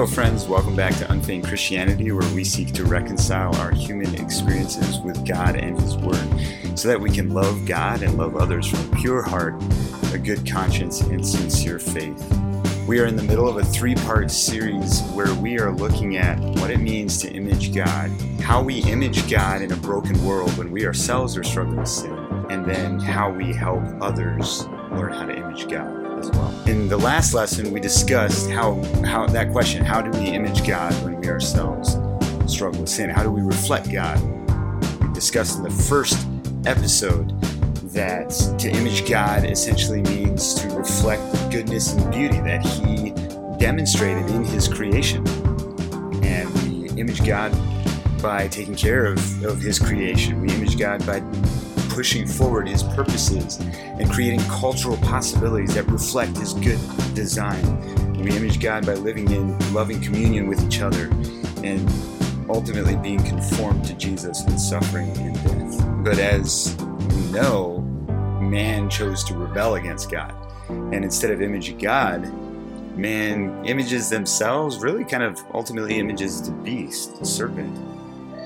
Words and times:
Hello, 0.00 0.10
friends. 0.10 0.48
Welcome 0.48 0.74
back 0.74 0.94
to 0.96 1.12
Unfeigned 1.12 1.44
Christianity, 1.44 2.10
where 2.10 2.34
we 2.34 2.42
seek 2.42 2.72
to 2.72 2.86
reconcile 2.86 3.54
our 3.56 3.70
human 3.70 4.14
experiences 4.14 4.98
with 5.00 5.28
God 5.28 5.56
and 5.56 5.78
His 5.78 5.94
Word 5.94 6.26
so 6.74 6.88
that 6.88 6.98
we 6.98 7.10
can 7.10 7.34
love 7.34 7.66
God 7.66 8.00
and 8.00 8.16
love 8.16 8.34
others 8.34 8.66
from 8.66 8.80
a 8.80 8.96
pure 8.96 9.20
heart, 9.20 9.62
a 10.14 10.18
good 10.18 10.50
conscience, 10.50 11.02
and 11.02 11.22
sincere 11.22 11.78
faith. 11.78 12.34
We 12.88 12.98
are 13.00 13.04
in 13.04 13.14
the 13.14 13.22
middle 13.22 13.46
of 13.46 13.58
a 13.58 13.62
three 13.62 13.94
part 13.94 14.30
series 14.30 15.02
where 15.08 15.34
we 15.34 15.58
are 15.58 15.70
looking 15.70 16.16
at 16.16 16.40
what 16.40 16.70
it 16.70 16.80
means 16.80 17.18
to 17.18 17.30
image 17.30 17.74
God, 17.74 18.08
how 18.40 18.62
we 18.62 18.78
image 18.84 19.30
God 19.30 19.60
in 19.60 19.70
a 19.70 19.76
broken 19.76 20.24
world 20.24 20.56
when 20.56 20.70
we 20.70 20.86
ourselves 20.86 21.36
are 21.36 21.44
struggling 21.44 21.76
with 21.76 21.88
sin, 21.88 22.16
and 22.48 22.64
then 22.64 22.98
how 22.98 23.30
we 23.30 23.52
help 23.52 23.82
others 24.00 24.66
learn 24.92 25.12
how 25.12 25.26
to 25.26 25.36
image 25.36 25.68
God 25.68 25.99
as 26.20 26.30
well. 26.30 26.68
In 26.68 26.88
the 26.88 26.96
last 26.96 27.34
lesson, 27.34 27.70
we 27.72 27.80
discussed 27.80 28.50
how, 28.50 28.74
how 29.04 29.26
that 29.26 29.50
question 29.52 29.84
how 29.84 30.00
do 30.00 30.10
we 30.18 30.26
image 30.26 30.66
God 30.66 30.92
when 31.04 31.20
we 31.20 31.28
ourselves 31.28 31.98
struggle 32.46 32.80
with 32.80 32.88
sin? 32.88 33.10
How 33.10 33.22
do 33.22 33.30
we 33.30 33.42
reflect 33.42 33.90
God? 33.90 34.20
We 35.00 35.12
discussed 35.12 35.58
in 35.58 35.64
the 35.64 35.70
first 35.70 36.26
episode 36.66 37.40
that 37.92 38.30
to 38.58 38.70
image 38.70 39.08
God 39.08 39.44
essentially 39.44 40.02
means 40.02 40.54
to 40.54 40.68
reflect 40.68 41.22
the 41.32 41.48
goodness 41.50 41.92
and 41.92 42.12
beauty 42.12 42.38
that 42.40 42.64
He 42.64 43.10
demonstrated 43.58 44.30
in 44.30 44.44
His 44.44 44.68
creation. 44.68 45.26
And 46.22 46.48
we 46.62 46.88
image 47.00 47.24
God 47.26 47.52
by 48.22 48.48
taking 48.48 48.74
care 48.74 49.06
of, 49.06 49.44
of 49.44 49.60
His 49.60 49.78
creation. 49.78 50.40
We 50.40 50.50
image 50.50 50.78
God 50.78 51.04
by 51.06 51.20
pushing 51.90 52.26
forward 52.26 52.68
his 52.68 52.82
purposes 52.82 53.58
and 53.58 54.10
creating 54.10 54.40
cultural 54.48 54.96
possibilities 54.98 55.74
that 55.74 55.86
reflect 55.88 56.36
his 56.36 56.54
good 56.54 56.80
design. 57.14 57.62
We 58.22 58.36
image 58.36 58.60
God 58.60 58.86
by 58.86 58.94
living 58.94 59.30
in 59.30 59.58
loving 59.72 60.00
communion 60.00 60.46
with 60.46 60.64
each 60.64 60.80
other 60.80 61.10
and 61.62 61.88
ultimately 62.48 62.96
being 62.96 63.22
conformed 63.22 63.84
to 63.84 63.94
Jesus 63.94 64.44
in 64.44 64.58
suffering 64.58 65.10
and 65.18 65.34
death. 65.44 65.86
But 66.04 66.18
as 66.18 66.76
we 66.78 67.32
know, 67.32 67.78
man 68.40 68.88
chose 68.88 69.22
to 69.24 69.34
rebel 69.34 69.74
against 69.74 70.10
God. 70.10 70.34
And 70.68 71.04
instead 71.04 71.30
of 71.30 71.42
imaging 71.42 71.78
God, 71.78 72.22
man 72.96 73.64
images 73.64 74.10
themselves, 74.10 74.78
really 74.78 75.04
kind 75.04 75.22
of 75.22 75.38
ultimately 75.54 75.98
images 75.98 76.42
the 76.42 76.52
beast, 76.52 77.18
the 77.18 77.26
serpent. 77.26 77.76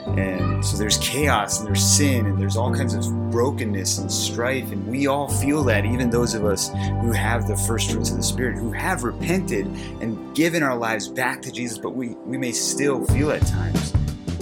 And 0.06 0.64
so 0.64 0.76
there's 0.76 0.98
chaos 0.98 1.58
and 1.58 1.66
there's 1.66 1.84
sin 1.84 2.26
and 2.26 2.38
there's 2.38 2.56
all 2.56 2.72
kinds 2.74 2.94
of 2.94 3.30
brokenness 3.30 3.98
and 3.98 4.10
strife. 4.10 4.70
And 4.70 4.86
we 4.86 5.06
all 5.06 5.28
feel 5.28 5.64
that, 5.64 5.84
even 5.84 6.10
those 6.10 6.34
of 6.34 6.44
us 6.44 6.70
who 7.00 7.10
have 7.12 7.48
the 7.48 7.56
first 7.56 7.90
fruits 7.90 8.10
of 8.10 8.16
the 8.16 8.22
Spirit, 8.22 8.56
who 8.56 8.70
have 8.72 9.02
repented 9.02 9.66
and 10.00 10.34
given 10.36 10.62
our 10.62 10.76
lives 10.76 11.08
back 11.08 11.42
to 11.42 11.52
Jesus, 11.52 11.78
but 11.78 11.90
we, 11.90 12.10
we 12.26 12.36
may 12.36 12.52
still 12.52 13.04
feel 13.06 13.30
at 13.30 13.44
times 13.46 13.92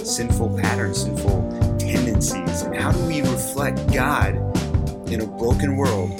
sinful 0.02 0.58
patterns, 0.58 1.02
sinful 1.02 1.76
tendencies. 1.78 2.62
And 2.62 2.76
how 2.76 2.92
do 2.92 3.04
we 3.06 3.20
reflect 3.20 3.92
God 3.92 4.34
in 5.08 5.20
a 5.20 5.26
broken 5.26 5.76
world 5.76 6.10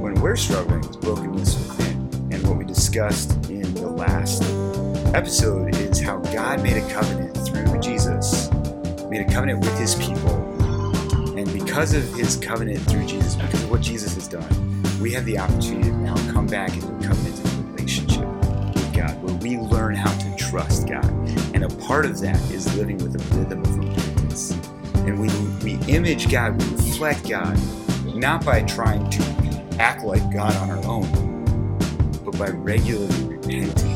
when 0.00 0.14
we're 0.14 0.36
struggling 0.36 0.80
with 0.80 1.00
brokenness 1.00 1.54
within? 1.54 1.96
And 2.32 2.46
what 2.46 2.56
we 2.56 2.64
discussed 2.64 3.32
in 3.50 3.74
the 3.74 3.88
last 3.88 4.42
episode 5.14 5.76
is 5.76 6.00
how 6.00 6.18
God 6.18 6.62
made 6.62 6.76
a 6.76 6.92
covenant 6.92 7.35
made 9.08 9.20
a 9.20 9.32
covenant 9.32 9.60
with 9.60 9.78
his 9.78 9.94
people. 9.94 10.34
And 11.36 11.52
because 11.52 11.94
of 11.94 12.02
his 12.14 12.36
covenant 12.36 12.80
through 12.90 13.06
Jesus, 13.06 13.36
because 13.36 13.62
of 13.62 13.70
what 13.70 13.80
Jesus 13.80 14.14
has 14.14 14.26
done, 14.26 14.82
we 15.00 15.12
have 15.12 15.24
the 15.24 15.38
opportunity 15.38 15.90
to 15.90 15.96
now 15.96 16.14
come 16.32 16.46
back 16.46 16.72
into 16.74 16.86
a 16.86 17.02
covenant 17.02 17.40
relationship 17.70 18.26
with 18.26 18.94
God, 18.94 19.22
where 19.22 19.34
we 19.36 19.58
learn 19.58 19.94
how 19.94 20.10
to 20.10 20.36
trust 20.36 20.88
God. 20.88 21.04
And 21.54 21.64
a 21.64 21.68
part 21.68 22.06
of 22.06 22.20
that 22.20 22.40
is 22.50 22.74
living 22.76 22.98
with 22.98 23.14
a 23.14 23.36
rhythm 23.36 23.60
of 23.62 23.78
repentance. 23.78 24.52
And 24.94 25.20
we, 25.20 25.28
we 25.62 25.80
image 25.92 26.30
God, 26.30 26.60
we 26.60 26.68
reflect 26.70 27.28
God, 27.28 27.58
not 28.06 28.44
by 28.44 28.62
trying 28.62 29.08
to 29.10 29.22
act 29.78 30.04
like 30.04 30.22
God 30.32 30.56
on 30.56 30.70
our 30.70 30.84
own, 30.86 31.76
but 32.24 32.38
by 32.38 32.48
regularly 32.48 33.36
repenting 33.36 33.95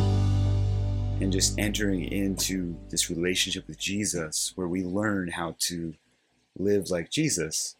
and 1.21 1.31
just 1.31 1.59
entering 1.59 2.11
into 2.11 2.77
this 2.89 3.11
relationship 3.11 3.67
with 3.69 3.79
Jesus 3.79 4.53
where 4.57 4.69
we 4.69 4.83
learn 4.83 5.29
how 5.29 5.55
to 5.59 5.95
live 6.59 6.91
like 6.91 7.11
Jesus 7.11 7.77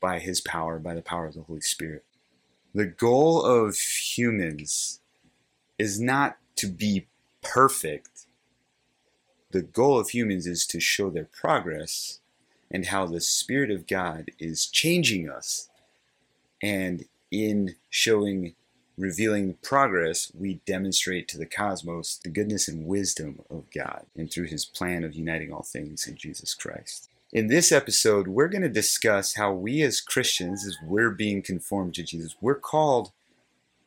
by 0.00 0.18
his 0.18 0.40
power, 0.40 0.80
by 0.80 0.94
the 0.94 1.02
power 1.02 1.26
of 1.26 1.34
the 1.34 1.42
Holy 1.42 1.60
Spirit. 1.60 2.04
The 2.74 2.86
goal 2.86 3.42
of 3.42 3.76
humans 3.76 5.00
is 5.78 6.00
not 6.00 6.38
to 6.56 6.66
be 6.66 7.06
perfect. 7.40 8.26
The 9.52 9.62
goal 9.62 10.00
of 10.00 10.08
humans 10.08 10.46
is 10.46 10.66
to 10.66 10.80
show 10.80 11.08
their 11.08 11.28
progress 11.32 12.18
and 12.70 12.86
how 12.86 13.06
the 13.06 13.20
Spirit 13.20 13.70
of 13.70 13.86
God 13.86 14.30
is 14.38 14.66
changing 14.66 15.28
us. 15.28 15.68
And 16.60 17.04
in 17.30 17.76
showing 17.90 18.54
revealing 18.98 19.56
progress, 19.62 20.30
we 20.38 20.60
demonstrate 20.66 21.28
to 21.28 21.38
the 21.38 21.46
cosmos 21.46 22.18
the 22.22 22.30
goodness 22.30 22.68
and 22.68 22.86
wisdom 22.86 23.40
of 23.50 23.64
God 23.74 24.06
and 24.16 24.30
through 24.30 24.46
his 24.46 24.64
plan 24.64 25.04
of 25.04 25.14
uniting 25.14 25.52
all 25.52 25.62
things 25.62 26.06
in 26.06 26.16
Jesus 26.16 26.54
Christ. 26.54 27.08
In 27.32 27.46
this 27.46 27.72
episode, 27.72 28.28
we're 28.28 28.48
going 28.48 28.62
to 28.62 28.68
discuss 28.68 29.34
how 29.34 29.52
we 29.52 29.82
as 29.82 30.02
Christians, 30.02 30.66
as 30.66 30.76
we're 30.84 31.10
being 31.10 31.42
conformed 31.42 31.94
to 31.94 32.02
Jesus, 32.02 32.36
we're 32.40 32.54
called 32.54 33.10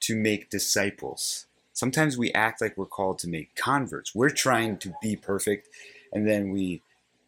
to 0.02 0.16
make 0.16 0.50
disciples. 0.50 1.46
Sometimes 1.72 2.18
we 2.18 2.32
act 2.34 2.62
like 2.62 2.76
we're 2.76 2.86
called 2.86 3.20
to 3.20 3.30
make 3.30 3.56
converts. 3.56 4.16
We're 4.16 4.30
trying 4.30 4.78
to 4.80 4.94
be 5.02 5.16
perfect, 5.16 5.68
and 6.12 6.28
then 6.28 6.52
we 6.52 6.82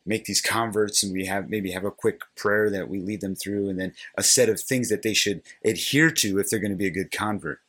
make 0.07 0.25
these 0.25 0.41
converts 0.41 1.03
and 1.03 1.11
we 1.11 1.25
have 1.25 1.49
maybe 1.49 1.71
have 1.71 1.83
a 1.83 1.91
quick 1.91 2.21
prayer 2.35 2.69
that 2.69 2.89
we 2.89 2.99
lead 2.99 3.19
them 3.19 3.35
through 3.35 3.69
and 3.69 3.77
then 3.77 3.93
a 4.17 4.23
set 4.23 4.47
of 4.47 4.59
things 4.59 4.87
that 4.87 5.01
they 5.01 5.13
should 5.13 5.41
adhere 5.65 6.09
to 6.09 6.39
if 6.39 6.49
they're 6.49 6.61
going 6.61 6.71
to 6.71 6.77
be 6.77 6.87
a 6.87 6.91
good 6.91 7.11
convert 7.11 7.59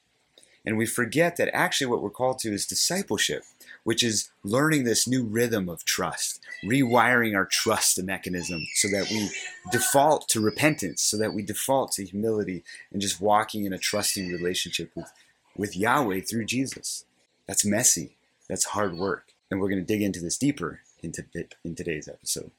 and 0.69 0.77
we 0.77 0.85
forget 0.85 1.37
that 1.39 1.49
actually 1.55 1.87
what 1.87 2.03
we're 2.03 2.11
called 2.11 2.39
to 2.41 2.53
is 2.53 2.67
discipleship, 2.67 3.43
which 3.85 4.03
is 4.03 4.29
learning 4.45 4.85
this 4.85 5.09
new 5.09 5.25
rhythm 5.25 5.67
of 5.67 5.83
trust, 5.87 6.45
rewiring 6.63 7.35
our 7.35 7.47
trust 7.47 8.03
mechanism 8.03 8.67
so 8.75 8.87
that 8.89 9.09
we 9.09 9.31
default 9.73 10.29
to 10.29 10.43
repentance, 10.43 11.01
so 11.01 11.17
that 11.17 11.33
we 11.33 11.41
default 11.41 11.93
to 11.93 12.05
humility 12.05 12.65
and 12.93 13.01
just 13.01 13.19
walking 13.19 13.65
in 13.65 13.73
a 13.73 13.79
trusting 13.79 14.29
relationship 14.29 14.91
with, 14.95 15.11
with 15.57 15.75
Yahweh 15.75 16.21
through 16.21 16.45
Jesus. 16.45 17.07
That's 17.47 17.65
messy. 17.65 18.19
That's 18.47 18.67
hard 18.67 18.99
work. 18.99 19.33
And 19.51 19.61
we're 19.61 19.71
going 19.71 19.81
to 19.81 19.87
dig 19.87 20.03
into 20.03 20.21
this 20.21 20.37
deeper 20.37 20.81
in, 21.03 21.15
in 21.65 21.75
today's 21.77 22.09
episode. 22.09 22.51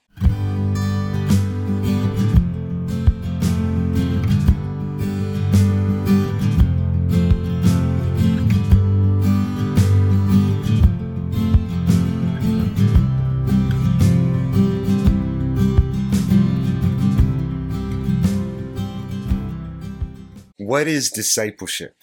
What 20.70 20.88
is 20.88 21.10
discipleship? 21.10 21.96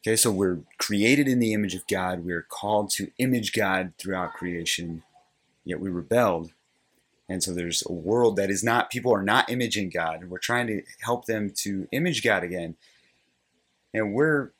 Okay, 0.00 0.16
so 0.16 0.32
we're 0.32 0.58
created 0.76 1.28
in 1.28 1.38
the 1.38 1.52
image 1.52 1.76
of 1.76 1.86
God. 1.86 2.24
We 2.24 2.32
are 2.32 2.42
called 2.42 2.90
to 2.94 3.12
image 3.18 3.52
God 3.52 3.92
throughout 3.96 4.32
creation, 4.32 5.04
yet 5.64 5.78
we 5.78 5.88
rebelled. 5.88 6.50
And 7.28 7.44
so 7.44 7.54
there's 7.54 7.84
a 7.86 7.92
world 7.92 8.34
that 8.38 8.50
is 8.50 8.64
not, 8.64 8.90
people 8.90 9.14
are 9.14 9.22
not 9.22 9.48
imaging 9.48 9.90
God, 9.90 10.24
we're 10.24 10.38
trying 10.38 10.66
to 10.66 10.82
help 11.02 11.26
them 11.26 11.52
to 11.58 11.86
image 11.92 12.24
God 12.24 12.42
again. 12.42 12.74
And 13.94 14.12
we're 14.12 14.50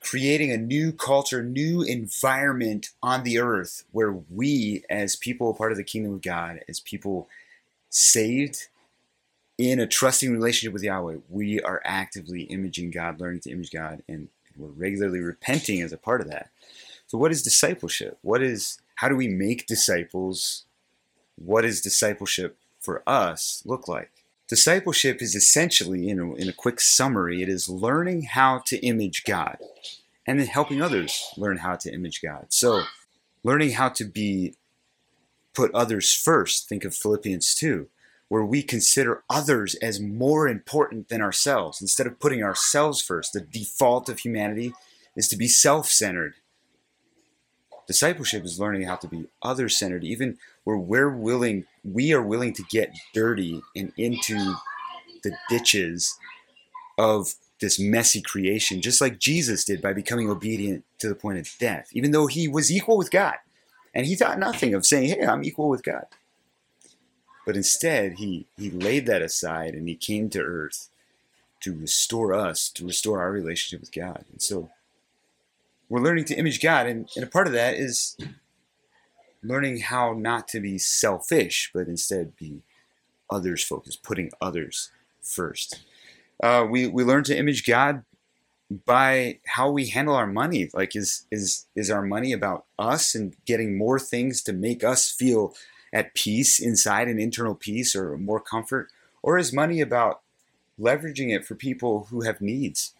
creating 0.00 0.50
a 0.50 0.56
new 0.56 0.90
culture, 0.90 1.44
new 1.44 1.82
environment 1.82 2.88
on 3.04 3.22
the 3.22 3.38
earth 3.38 3.84
where 3.92 4.10
we, 4.12 4.82
as 4.90 5.14
people, 5.14 5.54
part 5.54 5.70
of 5.70 5.78
the 5.78 5.84
kingdom 5.84 6.14
of 6.14 6.22
God, 6.22 6.58
as 6.68 6.80
people 6.80 7.28
saved 7.88 8.66
in 9.58 9.80
a 9.80 9.86
trusting 9.86 10.32
relationship 10.32 10.72
with 10.72 10.82
Yahweh, 10.82 11.16
we 11.28 11.60
are 11.60 11.80
actively 11.84 12.42
imaging 12.42 12.90
God, 12.90 13.20
learning 13.20 13.40
to 13.40 13.50
image 13.50 13.70
God, 13.70 14.02
and 14.08 14.28
we're 14.56 14.68
regularly 14.68 15.20
repenting 15.20 15.80
as 15.80 15.92
a 15.92 15.98
part 15.98 16.20
of 16.20 16.28
that. 16.30 16.50
So, 17.06 17.18
what 17.18 17.30
is 17.30 17.42
discipleship? 17.42 18.18
What 18.22 18.42
is 18.42 18.78
how 18.96 19.08
do 19.08 19.16
we 19.16 19.28
make 19.28 19.66
disciples? 19.66 20.64
What 21.36 21.62
does 21.62 21.80
discipleship 21.80 22.56
for 22.80 23.02
us 23.06 23.62
look 23.64 23.88
like? 23.88 24.10
Discipleship 24.48 25.20
is 25.20 25.34
essentially, 25.34 26.06
you 26.06 26.14
know, 26.14 26.34
in 26.34 26.48
a 26.48 26.52
quick 26.52 26.80
summary, 26.80 27.42
it 27.42 27.48
is 27.48 27.68
learning 27.68 28.22
how 28.22 28.62
to 28.66 28.78
image 28.78 29.24
God 29.24 29.58
and 30.26 30.38
then 30.38 30.46
helping 30.46 30.80
others 30.80 31.30
learn 31.36 31.58
how 31.58 31.76
to 31.76 31.92
image 31.92 32.20
God. 32.22 32.46
So, 32.50 32.82
learning 33.42 33.72
how 33.72 33.88
to 33.90 34.04
be 34.04 34.54
put 35.54 35.74
others 35.74 36.12
first. 36.12 36.68
Think 36.68 36.84
of 36.84 36.94
Philippians 36.94 37.54
2 37.54 37.88
where 38.28 38.44
we 38.44 38.62
consider 38.62 39.22
others 39.30 39.74
as 39.76 40.00
more 40.00 40.48
important 40.48 41.08
than 41.08 41.22
ourselves 41.22 41.80
instead 41.80 42.06
of 42.06 42.18
putting 42.18 42.42
ourselves 42.42 43.00
first. 43.00 43.32
The 43.32 43.40
default 43.40 44.08
of 44.08 44.20
humanity 44.20 44.72
is 45.14 45.28
to 45.28 45.36
be 45.36 45.48
self 45.48 45.86
centered. 45.86 46.34
Discipleship 47.86 48.44
is 48.44 48.58
learning 48.58 48.82
how 48.82 48.96
to 48.96 49.06
be 49.06 49.26
other 49.42 49.68
centered, 49.68 50.02
even 50.02 50.38
where 50.64 50.76
we're 50.76 51.08
willing, 51.08 51.66
we 51.84 52.12
are 52.12 52.22
willing 52.22 52.52
to 52.54 52.64
get 52.64 52.92
dirty 53.14 53.62
and 53.76 53.92
into 53.96 54.56
the 55.22 55.36
ditches 55.48 56.18
of 56.98 57.34
this 57.60 57.78
messy 57.78 58.20
creation, 58.20 58.82
just 58.82 59.00
like 59.00 59.18
Jesus 59.18 59.64
did 59.64 59.80
by 59.80 59.92
becoming 59.92 60.28
obedient 60.28 60.84
to 60.98 61.08
the 61.08 61.14
point 61.14 61.38
of 61.38 61.48
death, 61.58 61.88
even 61.92 62.10
though 62.10 62.26
he 62.26 62.48
was 62.48 62.72
equal 62.72 62.96
with 62.96 63.10
God. 63.10 63.36
And 63.94 64.04
he 64.04 64.16
thought 64.16 64.38
nothing 64.38 64.74
of 64.74 64.84
saying, 64.84 65.08
Hey, 65.08 65.26
I'm 65.26 65.44
equal 65.44 65.68
with 65.68 65.82
God. 65.82 66.04
But 67.46 67.56
instead, 67.56 68.14
he, 68.14 68.46
he 68.58 68.70
laid 68.70 69.06
that 69.06 69.22
aside 69.22 69.74
and 69.74 69.88
he 69.88 69.94
came 69.94 70.28
to 70.30 70.42
earth 70.42 70.90
to 71.60 71.72
restore 71.72 72.34
us, 72.34 72.68
to 72.70 72.84
restore 72.84 73.20
our 73.20 73.30
relationship 73.30 73.80
with 73.80 73.92
God. 73.92 74.24
And 74.30 74.42
so 74.42 74.70
we're 75.88 76.02
learning 76.02 76.24
to 76.26 76.34
image 76.34 76.60
God, 76.60 76.86
and, 76.86 77.08
and 77.14 77.24
a 77.24 77.28
part 77.28 77.46
of 77.46 77.52
that 77.52 77.74
is 77.74 78.16
learning 79.42 79.80
how 79.80 80.12
not 80.12 80.48
to 80.48 80.60
be 80.60 80.78
selfish, 80.78 81.70
but 81.72 81.86
instead 81.86 82.36
be 82.36 82.62
others 83.30 83.62
focused, 83.62 84.02
putting 84.02 84.30
others 84.40 84.90
first. 85.22 85.84
Uh, 86.42 86.66
we 86.68 86.86
we 86.86 87.04
learn 87.04 87.24
to 87.24 87.36
image 87.36 87.64
God 87.64 88.04
by 88.84 89.38
how 89.46 89.70
we 89.70 89.86
handle 89.86 90.14
our 90.14 90.26
money. 90.26 90.68
Like 90.74 90.96
is 90.96 91.26
is 91.30 91.66
is 91.74 91.90
our 91.90 92.02
money 92.02 92.32
about 92.32 92.64
us 92.78 93.14
and 93.14 93.34
getting 93.46 93.78
more 93.78 93.98
things 93.98 94.42
to 94.42 94.52
make 94.52 94.82
us 94.82 95.10
feel 95.10 95.54
at 95.96 96.14
peace 96.14 96.60
inside 96.60 97.08
an 97.08 97.18
internal 97.18 97.54
peace 97.54 97.96
or 97.96 98.18
more 98.18 98.40
comfort, 98.40 98.90
or 99.22 99.38
is 99.38 99.52
money 99.52 99.80
about 99.80 100.20
leveraging 100.78 101.34
it 101.34 101.46
for 101.46 101.54
people 101.54 102.08
who 102.10 102.20
have 102.22 102.40
needs? 102.40 102.92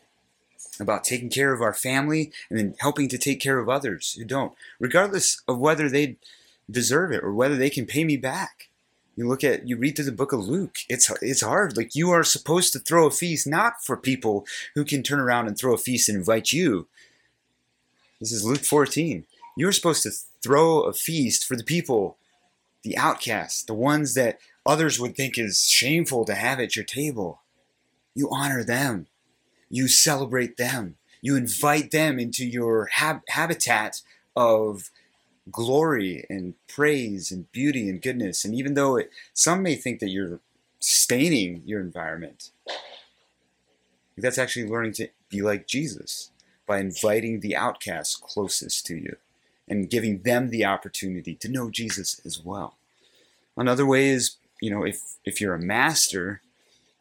about 0.78 1.04
taking 1.04 1.30
care 1.30 1.54
of 1.54 1.62
our 1.62 1.72
family 1.72 2.30
and 2.50 2.58
then 2.58 2.74
helping 2.80 3.08
to 3.08 3.16
take 3.16 3.40
care 3.40 3.58
of 3.58 3.68
others 3.68 4.12
who 4.12 4.24
don't, 4.24 4.52
regardless 4.78 5.40
of 5.48 5.58
whether 5.58 5.88
they 5.88 6.16
deserve 6.70 7.12
it 7.12 7.22
or 7.22 7.32
whether 7.32 7.56
they 7.56 7.70
can 7.70 7.86
pay 7.86 8.04
me 8.04 8.16
back. 8.16 8.68
You 9.16 9.26
look 9.26 9.42
at, 9.42 9.66
you 9.66 9.78
read 9.78 9.96
through 9.96 10.04
the 10.04 10.12
book 10.12 10.32
of 10.32 10.46
Luke. 10.46 10.76
It's 10.90 11.10
it's 11.22 11.40
hard. 11.40 11.76
Like 11.76 11.94
you 11.94 12.10
are 12.10 12.22
supposed 12.22 12.74
to 12.74 12.78
throw 12.78 13.06
a 13.06 13.10
feast 13.10 13.46
not 13.46 13.82
for 13.82 13.96
people 13.96 14.44
who 14.74 14.84
can 14.84 15.02
turn 15.02 15.20
around 15.20 15.46
and 15.46 15.56
throw 15.56 15.72
a 15.72 15.78
feast 15.78 16.10
and 16.10 16.18
invite 16.18 16.52
you. 16.52 16.86
This 18.20 18.30
is 18.30 18.44
Luke 18.44 18.64
14. 18.64 19.24
You're 19.56 19.72
supposed 19.72 20.02
to 20.02 20.10
throw 20.42 20.82
a 20.82 20.92
feast 20.92 21.46
for 21.46 21.56
the 21.56 21.64
people, 21.64 22.18
the 22.86 22.96
outcasts, 22.96 23.62
the 23.62 23.74
ones 23.74 24.14
that 24.14 24.38
others 24.64 24.98
would 24.98 25.16
think 25.16 25.36
is 25.36 25.68
shameful 25.68 26.24
to 26.24 26.34
have 26.34 26.60
at 26.60 26.76
your 26.76 26.84
table. 26.84 27.42
You 28.14 28.30
honor 28.32 28.64
them 28.64 29.08
you 29.68 29.88
celebrate 29.88 30.56
them. 30.56 30.96
You 31.20 31.36
invite 31.36 31.90
them 31.90 32.18
into 32.18 32.44
your 32.44 32.86
hab- 32.92 33.28
habitat 33.28 34.02
of 34.34 34.90
glory 35.50 36.24
and 36.28 36.54
praise 36.68 37.30
and 37.30 37.50
beauty 37.52 37.88
and 37.88 38.02
goodness. 38.02 38.44
And 38.44 38.54
even 38.54 38.74
though 38.74 38.96
it, 38.96 39.10
some 39.32 39.62
may 39.62 39.74
think 39.74 40.00
that 40.00 40.10
you're 40.10 40.40
staining 40.78 41.62
your 41.64 41.80
environment, 41.80 42.50
that's 44.16 44.38
actually 44.38 44.68
learning 44.68 44.92
to 44.94 45.08
be 45.28 45.42
like 45.42 45.66
Jesus 45.66 46.30
by 46.66 46.78
inviting 46.78 47.40
the 47.40 47.56
outcasts 47.56 48.16
closest 48.16 48.86
to 48.86 48.96
you 48.96 49.16
and 49.68 49.90
giving 49.90 50.22
them 50.22 50.50
the 50.50 50.64
opportunity 50.64 51.34
to 51.34 51.48
know 51.48 51.70
Jesus 51.70 52.20
as 52.24 52.42
well. 52.42 52.76
Another 53.56 53.86
way 53.86 54.08
is, 54.08 54.36
you 54.60 54.70
know, 54.70 54.84
if 54.84 55.16
if 55.24 55.40
you're 55.40 55.54
a 55.54 55.60
master, 55.60 56.42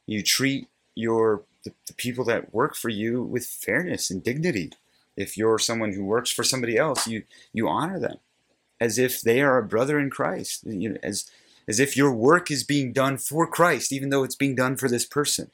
you 0.06 0.24
treat 0.24 0.68
your 0.96 1.44
the, 1.64 1.74
the 1.88 1.94
people 1.94 2.24
that 2.26 2.54
work 2.54 2.76
for 2.76 2.90
you 2.90 3.22
with 3.22 3.46
fairness 3.46 4.10
and 4.10 4.24
dignity. 4.24 4.72
If 5.18 5.38
you're 5.38 5.60
someone 5.60 5.94
who 5.94 6.04
works 6.04 6.32
for 6.32 6.44
somebody 6.44 6.78
else, 6.78 7.08
you 7.08 7.24
you 7.54 7.68
honor 7.68 8.00
them 8.00 8.18
as 8.80 8.98
if 8.98 9.22
they 9.22 9.42
are 9.42 9.58
a 9.58 9.64
brother 9.64 10.00
in 10.00 10.10
Christ. 10.10 10.64
You 10.66 10.90
know, 10.90 10.98
as 11.04 11.30
as 11.68 11.80
if 11.80 11.98
your 11.98 12.12
work 12.12 12.52
is 12.52 12.64
being 12.64 12.94
done 12.94 13.18
for 13.18 13.48
Christ, 13.48 13.92
even 13.92 14.10
though 14.10 14.24
it's 14.24 14.36
being 14.36 14.56
done 14.56 14.78
for 14.78 14.88
this 14.88 15.06
person. 15.06 15.52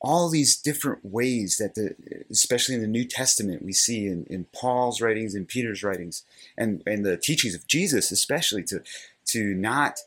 All 0.00 0.30
these 0.30 0.56
different 0.56 1.04
ways 1.04 1.58
that 1.58 1.74
the, 1.74 1.94
especially 2.30 2.74
in 2.74 2.80
the 2.80 2.86
New 2.86 3.04
Testament, 3.04 3.62
we 3.62 3.72
see 3.72 4.06
in, 4.06 4.24
in 4.30 4.46
Paul's 4.54 5.00
writings 5.00 5.34
and 5.34 5.46
Peter's 5.46 5.82
writings, 5.82 6.24
and 6.56 6.82
and 6.86 7.04
the 7.04 7.16
teachings 7.16 7.54
of 7.54 7.66
Jesus, 7.66 8.10
especially 8.10 8.62
to 8.64 8.82
to 9.26 9.54
not 9.54 10.00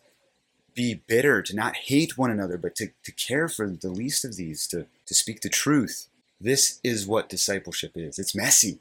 be 0.76 1.02
bitter, 1.08 1.42
to 1.42 1.56
not 1.56 1.76
hate 1.76 2.18
one 2.18 2.32
another, 2.32 2.58
but 2.58 2.76
to, 2.76 2.90
to 3.04 3.12
care 3.12 3.48
for 3.48 3.68
the 3.68 3.90
least 3.90 4.26
of 4.26 4.36
these, 4.36 4.68
to, 4.68 4.88
to 5.06 5.14
speak 5.14 5.42
the 5.42 5.50
truth. 5.50 6.08
This 6.42 6.80
is 6.84 7.08
what 7.08 7.30
discipleship 7.30 7.92
is. 7.96 8.20
It's 8.20 8.36
messy. 8.36 8.80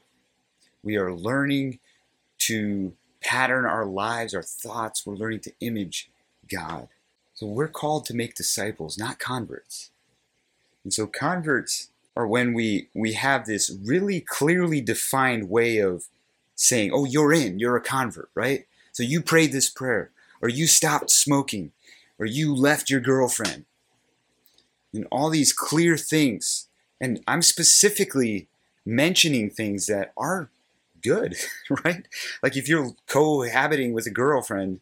We 0.83 0.97
are 0.97 1.13
learning 1.13 1.79
to 2.39 2.93
pattern 3.21 3.65
our 3.65 3.85
lives, 3.85 4.33
our 4.33 4.43
thoughts. 4.43 5.05
We're 5.05 5.15
learning 5.15 5.41
to 5.41 5.53
image 5.61 6.09
God. 6.51 6.89
So 7.35 7.45
we're 7.45 7.67
called 7.67 8.05
to 8.05 8.15
make 8.15 8.35
disciples, 8.35 8.97
not 8.97 9.19
converts. 9.19 9.91
And 10.83 10.93
so 10.93 11.07
converts 11.07 11.89
are 12.15 12.27
when 12.27 12.53
we 12.53 12.89
we 12.93 13.13
have 13.13 13.45
this 13.45 13.75
really 13.83 14.21
clearly 14.21 14.81
defined 14.81 15.49
way 15.49 15.77
of 15.77 16.05
saying, 16.55 16.91
"Oh, 16.93 17.05
you're 17.05 17.33
in. 17.33 17.59
You're 17.59 17.77
a 17.77 17.81
convert, 17.81 18.29
right?" 18.35 18.65
So 18.91 19.03
you 19.03 19.21
prayed 19.21 19.51
this 19.51 19.69
prayer, 19.69 20.11
or 20.41 20.49
you 20.49 20.67
stopped 20.67 21.09
smoking, 21.09 21.71
or 22.19 22.25
you 22.25 22.53
left 22.53 22.89
your 22.89 22.99
girlfriend. 22.99 23.65
And 24.93 25.07
all 25.11 25.29
these 25.31 25.53
clear 25.53 25.97
things. 25.97 26.67
And 27.01 27.23
I'm 27.27 27.41
specifically 27.41 28.47
mentioning 28.85 29.49
things 29.49 29.87
that 29.87 30.13
are 30.15 30.51
good, 31.01 31.35
right? 31.83 32.07
Like 32.41 32.55
if 32.55 32.67
you're 32.67 32.91
cohabiting 33.07 33.93
with 33.93 34.05
a 34.05 34.11
girlfriend, 34.11 34.81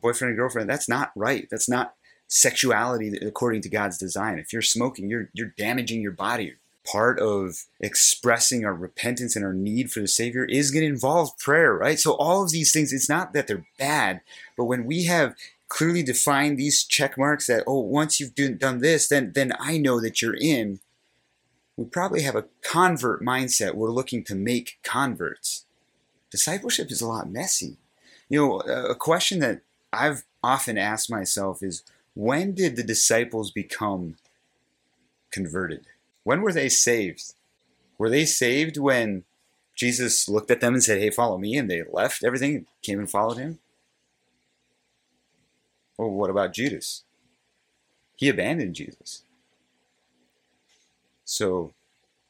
boyfriend 0.00 0.30
and 0.30 0.38
girlfriend, 0.38 0.68
that's 0.68 0.88
not 0.88 1.12
right. 1.14 1.48
That's 1.50 1.68
not 1.68 1.94
sexuality 2.32 3.14
according 3.20 3.60
to 3.60 3.68
God's 3.68 3.98
design. 3.98 4.38
If 4.38 4.54
you're 4.54 4.62
smoking, 4.62 5.10
you're 5.10 5.28
you're 5.34 5.52
damaging 5.58 6.00
your 6.00 6.12
body. 6.12 6.54
Part 6.84 7.20
of 7.20 7.66
expressing 7.78 8.64
our 8.64 8.74
repentance 8.74 9.36
and 9.36 9.44
our 9.44 9.52
need 9.52 9.92
for 9.92 10.00
the 10.00 10.08
Savior 10.08 10.44
is 10.46 10.72
going 10.72 10.82
to 10.82 10.88
involve 10.88 11.38
prayer, 11.38 11.74
right? 11.74 12.00
So 12.00 12.14
all 12.14 12.42
of 12.42 12.50
these 12.50 12.72
things, 12.72 12.92
it's 12.92 13.08
not 13.08 13.34
that 13.34 13.46
they're 13.46 13.66
bad, 13.78 14.22
but 14.56 14.64
when 14.64 14.84
we 14.84 15.04
have 15.04 15.36
clearly 15.68 16.02
defined 16.02 16.58
these 16.58 16.84
check 16.84 17.16
marks 17.16 17.46
that 17.46 17.64
oh 17.66 17.80
once 17.80 18.20
you've 18.20 18.34
done 18.34 18.80
this 18.80 19.08
then 19.08 19.32
then 19.32 19.54
I 19.58 19.78
know 19.78 20.02
that 20.02 20.20
you're 20.20 20.36
in 20.36 20.80
we 21.78 21.86
probably 21.86 22.20
have 22.22 22.36
a 22.36 22.44
convert 22.60 23.22
mindset 23.22 23.74
we're 23.74 23.88
looking 23.88 24.22
to 24.24 24.34
make 24.34 24.78
converts 24.82 25.64
discipleship 26.30 26.90
is 26.90 27.00
a 27.00 27.08
lot 27.08 27.30
messy 27.30 27.78
you 28.28 28.38
know 28.38 28.60
a 28.60 28.94
question 28.94 29.38
that 29.38 29.62
I've 29.94 30.24
often 30.44 30.76
asked 30.76 31.10
myself 31.10 31.62
is 31.62 31.84
when 32.14 32.54
did 32.54 32.76
the 32.76 32.82
disciples 32.82 33.50
become 33.50 34.16
converted 35.30 35.86
when 36.24 36.42
were 36.42 36.52
they 36.52 36.68
saved 36.68 37.34
were 37.98 38.10
they 38.10 38.24
saved 38.24 38.76
when 38.76 39.24
Jesus 39.74 40.28
looked 40.28 40.50
at 40.50 40.60
them 40.60 40.74
and 40.74 40.82
said 40.82 41.00
hey 41.00 41.10
follow 41.10 41.38
me 41.38 41.56
and 41.56 41.70
they 41.70 41.82
left 41.90 42.24
everything 42.24 42.66
came 42.82 42.98
and 42.98 43.10
followed 43.10 43.38
him 43.38 43.58
well, 46.02 46.10
what 46.10 46.30
about 46.30 46.52
Judas? 46.52 47.04
He 48.16 48.28
abandoned 48.28 48.74
Jesus. 48.74 49.22
So 51.24 51.72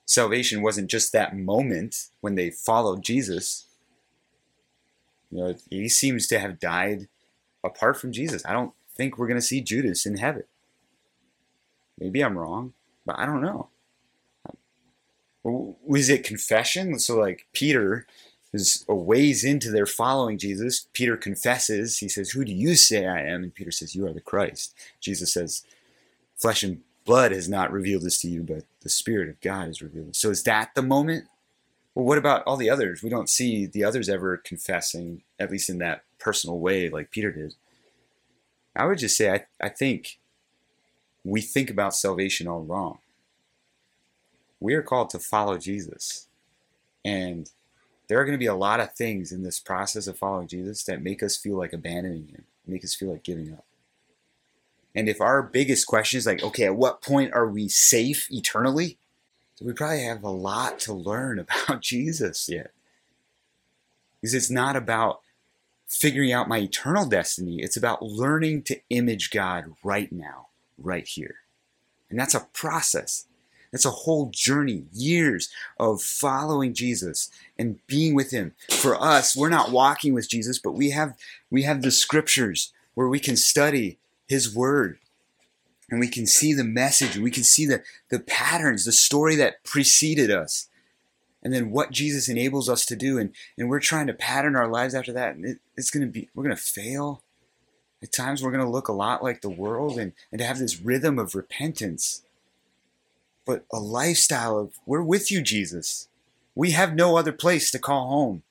salvation 0.05 0.63
wasn't 0.63 0.91
just 0.91 1.13
that 1.13 1.37
moment 1.37 2.09
when 2.21 2.35
they 2.35 2.51
followed 2.51 3.03
Jesus. 3.03 3.67
You 5.31 5.39
know, 5.39 5.55
he 5.71 5.89
seems 5.89 6.27
to 6.29 6.39
have 6.39 6.61
died 6.61 7.09
apart 7.65 7.99
from 7.99 8.13
Jesus. 8.13 8.45
I 8.45 8.53
don't 8.53 8.75
think 8.97 9.19
we're 9.19 9.29
going 9.29 9.41
to 9.41 9.47
see 9.47 9.61
Judas 9.61 10.07
in 10.07 10.19
heaven. 10.19 10.45
Maybe 11.99 12.23
I'm 12.23 12.39
wrong, 12.39 12.73
but 13.07 13.19
I 13.19 13.27
don't 13.27 13.43
know. 13.43 13.69
Was 15.45 16.09
it 16.09 16.25
confession? 16.25 16.99
So, 16.99 17.19
like 17.19 17.47
Peter 17.53 18.07
is 18.53 18.85
a 18.89 18.95
ways 18.95 19.45
into 19.45 19.71
their 19.71 19.87
following 19.87 20.39
Jesus. 20.39 20.87
Peter 20.93 21.17
confesses, 21.17 21.99
he 21.99 22.09
says, 22.09 22.31
Who 22.31 22.45
do 22.45 22.53
you 22.53 22.77
say 22.77 23.07
I 23.07 23.21
am? 23.21 23.43
And 23.43 23.55
Peter 23.55 23.71
says, 23.71 23.95
You 23.95 24.07
are 24.07 24.13
the 24.13 24.21
Christ. 24.21 24.75
Jesus 25.01 25.33
says, 25.33 25.65
Flesh 26.37 26.63
and 26.63 26.83
blood 27.05 27.33
has 27.33 27.49
not 27.49 27.73
revealed 27.73 28.03
this 28.03 28.21
to 28.21 28.29
you, 28.29 28.43
but 28.43 28.65
the 28.83 28.89
Spirit 28.89 29.29
of 29.29 29.41
God 29.41 29.67
has 29.67 29.83
revealed 29.83 30.09
it. 30.09 30.17
So 30.17 30.31
is 30.31 30.43
that 30.45 30.75
the 30.75 30.83
moment? 30.83 31.27
Well, 31.95 32.05
what 32.05 32.19
about 32.19 32.43
all 32.47 32.57
the 32.57 32.71
others? 32.71 33.03
We 33.03 33.11
don't 33.11 33.29
see 33.29 33.67
the 33.67 33.85
others 33.85 34.09
ever 34.09 34.37
confessing, 34.37 35.23
at 35.39 35.51
least 35.51 35.69
in 35.69 35.79
that 35.79 36.05
personal 36.19 36.59
way, 36.59 36.89
like 36.89 37.11
Peter 37.11 37.33
did. 37.33 37.55
I 38.75 38.87
would 38.87 38.99
just 38.99 39.17
say, 39.17 39.31
I, 39.31 39.45
I 39.61 39.69
think 39.69 40.19
we 41.25 41.41
think 41.41 41.71
about 41.71 41.95
salvation 41.95 42.49
all 42.49 42.63
wrong. 42.63 42.99
We 44.61 44.75
are 44.75 44.83
called 44.83 45.11
to 45.11 45.19
follow 45.19 45.59
Jesus. 45.59 46.29
And 47.05 47.51
there 48.09 48.21
are 48.21 48.25
going 48.25 48.37
to 48.37 48.43
be 48.43 48.47
a 48.47 48.55
lot 48.55 48.81
of 48.81 48.95
things 48.95 49.33
in 49.33 49.43
this 49.43 49.59
process 49.59 50.07
of 50.07 50.19
following 50.19 50.49
Jesus 50.49 50.85
that 50.85 51.03
make 51.03 51.23
us 51.23 51.37
feel 51.37 51.57
like 51.57 51.73
abandoning 51.73 52.29
him, 52.29 52.45
make 52.67 52.85
us 52.85 52.95
feel 52.95 53.11
like 53.11 53.23
giving 53.23 53.53
up. 53.53 53.65
And 54.95 55.09
if 55.09 55.21
our 55.21 55.43
biggest 55.43 55.87
question 55.87 56.19
is 56.19 56.27
like, 56.27 56.43
okay, 56.43 56.65
at 56.65 56.77
what 56.77 57.03
point 57.03 57.33
are 57.33 57.49
we 57.49 57.69
safe 57.69 58.31
eternally? 58.31 58.99
So 59.55 59.65
we 59.65 59.73
probably 59.73 60.03
have 60.03 60.23
a 60.23 60.31
lot 60.31 60.79
to 60.81 60.93
learn 60.93 61.39
about 61.69 61.81
Jesus 61.81 62.49
yet. 62.49 62.71
Because 64.21 64.35
it's 64.35 64.51
not 64.51 64.77
about 64.77 65.21
figuring 65.93 66.33
out 66.33 66.49
my 66.49 66.59
eternal 66.59 67.07
destiny, 67.07 67.61
it's 67.61 67.77
about 67.77 68.03
learning 68.03 68.63
to 68.63 68.81
image 68.89 69.31
God 69.31 69.67
right 69.85 70.11
now, 70.11 70.49
right 70.79 71.07
here. 71.07 71.37
And 72.09 72.19
that's 72.19 72.35
a 72.35 72.49
process. 72.55 73.27
That's 73.71 73.85
a 73.85 73.91
whole 73.91 74.31
journey, 74.31 74.87
years 74.93 75.51
of 75.79 76.03
following 76.03 76.73
Jesus 76.73 77.31
and 77.59 77.79
being 77.87 78.15
with 78.15 78.31
him. 78.31 78.55
For 78.71 79.01
us, 79.01 79.37
we're 79.37 79.51
not 79.51 79.71
walking 79.71 80.15
with 80.15 80.29
Jesus, 80.29 80.59
but 80.59 80.73
we 80.73 80.91
have 80.91 81.15
we 81.51 81.63
have 81.63 81.83
the 81.83 81.91
scriptures 81.91 82.73
where 82.95 83.09
we 83.09 83.21
can 83.21 83.37
study 83.37 83.99
his 84.27 84.55
word 84.55 84.99
and 85.91 86.01
we 86.01 86.09
can 86.09 86.27
see 86.27 86.55
the 86.55 86.65
message, 86.65 87.19
we 87.19 87.31
can 87.31 87.45
see 87.45 87.67
the, 87.67 87.83
the 88.09 88.21
patterns, 88.21 88.87
the 88.87 88.93
story 88.93 89.37
that 89.37 89.63
preceded 89.63 90.31
us, 90.31 90.69
and 91.43 91.53
then 91.53 91.71
what 91.71 91.91
Jesus 91.91 92.29
enables 92.29 92.69
us 92.69 92.87
to 92.87 92.97
do. 92.97 93.19
And, 93.19 93.35
and 93.59 93.69
we're 93.69 93.81
trying 93.81 94.07
to 94.07 94.13
pattern 94.13 94.55
our 94.55 94.69
lives 94.69 94.95
after 94.95 95.13
that. 95.13 95.35
And 95.35 95.45
it, 95.45 95.59
it's 95.77 95.91
going 95.91 96.07
to 96.07 96.13
be, 96.13 96.29
we're 96.35 96.45
going 96.45 96.57
to 96.57 96.63
fail. 96.63 97.23
At 98.03 98.13
times, 98.13 98.43
we're 98.43 98.51
going 98.51 98.65
to 98.65 98.71
look 98.71 98.89
a 98.89 98.93
lot 98.93 99.23
like 99.23 99.43
the 99.43 99.51
world 99.51 99.99
and, 99.99 100.13
and 100.31 100.41
to 100.41 100.45
have 100.45 100.59
this 100.59 100.81
rhythm 100.81 101.19
of 101.19 101.35
repentance. 101.35 102.23
But 103.45 103.65
a 103.73 103.79
lifestyle 103.79 104.59
of, 104.59 104.75
we're 104.87 105.03
with 105.03 105.31
you, 105.31 105.43
Jesus. 105.43 106.09
We 106.55 106.73
have 106.73 106.95
no 106.95 107.17
other 107.17 107.33
place 107.33 107.71
to 107.71 107.79
call 107.79 108.09
home. 108.09 108.43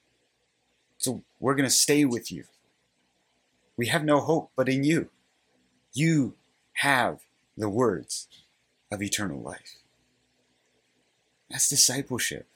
So 0.98 1.24
we're 1.40 1.56
going 1.56 1.70
to 1.70 1.76
stay 1.76 2.06
with 2.06 2.32
you. 2.32 2.46
We 3.78 3.88
have 3.88 4.04
no 4.04 4.20
hope 4.20 4.52
but 4.56 4.70
in 4.70 4.84
you. 4.84 5.10
You 5.94 6.36
have 6.76 7.22
the 7.58 7.70
words 7.70 8.28
of 8.92 9.02
eternal 9.02 9.42
life. 9.42 9.78
That's 11.50 11.70
discipleship. 11.70 12.48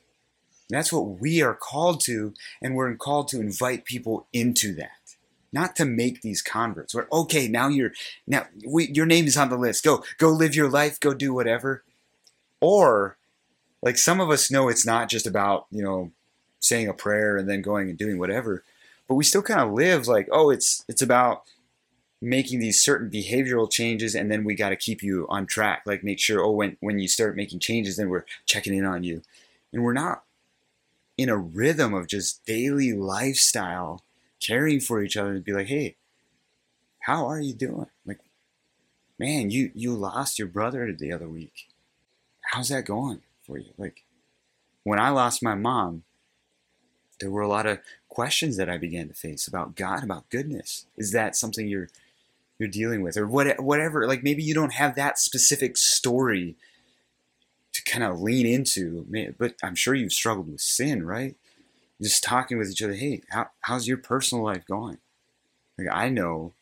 That's 0.69 0.91
what 0.91 1.19
we 1.21 1.41
are 1.41 1.53
called 1.53 2.01
to, 2.01 2.33
and 2.61 2.75
we're 2.75 2.95
called 2.95 3.27
to 3.29 3.39
invite 3.39 3.85
people 3.85 4.27
into 4.33 4.73
that. 4.75 4.89
Not 5.53 5.75
to 5.77 5.85
make 5.85 6.21
these 6.21 6.41
converts. 6.41 6.93
Where 6.93 7.07
okay, 7.11 7.47
now 7.47 7.67
you're 7.67 7.93
now 8.27 8.47
we, 8.67 8.91
your 8.91 9.05
name 9.05 9.25
is 9.25 9.37
on 9.37 9.49
the 9.49 9.57
list. 9.57 9.83
Go, 9.83 10.03
go 10.17 10.29
live 10.29 10.55
your 10.55 10.69
life. 10.69 10.99
Go 10.99 11.13
do 11.13 11.33
whatever. 11.33 11.83
Or, 12.59 13.17
like 13.81 13.97
some 13.97 14.19
of 14.19 14.29
us 14.29 14.51
know, 14.51 14.67
it's 14.69 14.85
not 14.85 15.07
just 15.07 15.27
about 15.27 15.67
you 15.71 15.83
know 15.83 16.11
saying 16.59 16.89
a 16.89 16.93
prayer 16.93 17.37
and 17.37 17.47
then 17.47 17.61
going 17.61 17.89
and 17.89 17.97
doing 17.97 18.17
whatever, 18.17 18.63
but 19.07 19.15
we 19.15 19.23
still 19.23 19.43
kind 19.43 19.61
of 19.61 19.71
live 19.71 20.07
like 20.07 20.27
oh, 20.31 20.49
it's 20.49 20.83
it's 20.89 21.01
about 21.01 21.43
making 22.21 22.59
these 22.59 22.81
certain 22.81 23.09
behavioral 23.09 23.69
changes 23.69 24.15
and 24.15 24.31
then 24.31 24.43
we 24.43 24.55
got 24.55 24.69
to 24.69 24.75
keep 24.75 25.03
you 25.03 25.27
on 25.29 25.45
track 25.45 25.83
like 25.85 26.03
make 26.03 26.19
sure 26.19 26.41
oh 26.41 26.51
when 26.51 26.75
when 26.79 26.97
you 26.97 27.07
start 27.07 27.35
making 27.35 27.59
changes 27.59 27.97
then 27.97 28.09
we're 28.09 28.25
checking 28.45 28.73
in 28.73 28.85
on 28.85 29.03
you 29.03 29.21
and 29.71 29.83
we're 29.83 29.93
not 29.93 30.23
in 31.17 31.29
a 31.29 31.37
rhythm 31.37 31.93
of 31.93 32.07
just 32.07 32.45
daily 32.45 32.93
lifestyle 32.93 34.03
caring 34.41 34.79
for 34.79 35.01
each 35.01 35.17
other 35.17 35.31
and 35.31 35.43
be 35.43 35.53
like 35.53 35.67
hey 35.67 35.95
how 37.05 37.27
are 37.27 37.39
you 37.39 37.53
doing? 37.53 37.87
Like 38.05 38.19
man 39.19 39.51
you 39.51 39.71
you 39.75 39.93
lost 39.93 40.39
your 40.39 40.47
brother 40.47 40.91
the 40.91 41.11
other 41.11 41.29
week. 41.29 41.67
How's 42.51 42.69
that 42.69 42.85
going 42.85 43.21
for 43.45 43.57
you? 43.57 43.71
Like 43.77 44.03
when 44.83 44.99
i 44.99 45.09
lost 45.09 45.43
my 45.43 45.55
mom 45.55 46.03
there 47.19 47.31
were 47.31 47.41
a 47.41 47.47
lot 47.47 47.65
of 47.65 47.79
questions 48.09 48.55
that 48.57 48.69
i 48.69 48.77
began 48.77 49.07
to 49.07 49.13
face 49.13 49.47
about 49.47 49.75
god 49.75 50.03
about 50.03 50.29
goodness. 50.29 50.85
Is 50.97 51.11
that 51.11 51.35
something 51.35 51.67
you're 51.67 51.89
you're 52.57 52.69
dealing 52.69 53.01
with? 53.01 53.17
Or 53.17 53.27
what, 53.27 53.61
whatever 53.61 54.07
like 54.07 54.23
maybe 54.23 54.43
you 54.43 54.53
don't 54.53 54.73
have 54.73 54.95
that 54.95 55.19
specific 55.19 55.77
story 55.77 56.55
to 56.55 56.55
kind 57.85 58.03
of 58.03 58.19
lean 58.19 58.45
into 58.45 59.05
but 59.37 59.53
i'm 59.63 59.75
sure 59.75 59.93
you've 59.93 60.13
struggled 60.13 60.51
with 60.51 60.61
sin 60.61 61.05
right 61.05 61.35
just 62.01 62.23
talking 62.23 62.57
with 62.57 62.69
each 62.69 62.81
other 62.81 62.93
hey 62.93 63.21
how, 63.29 63.47
how's 63.61 63.87
your 63.87 63.97
personal 63.97 64.43
life 64.43 64.65
going 64.65 64.97
like 65.77 65.87
i 65.91 66.09
know 66.09 66.53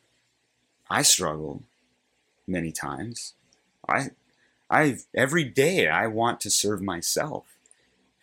i 0.90 1.02
struggle 1.02 1.64
many 2.46 2.72
times 2.72 3.34
i 3.88 4.10
i 4.70 4.98
every 5.16 5.44
day 5.44 5.88
i 5.88 6.06
want 6.08 6.40
to 6.42 6.50
serve 6.50 6.82
myself 6.82 7.46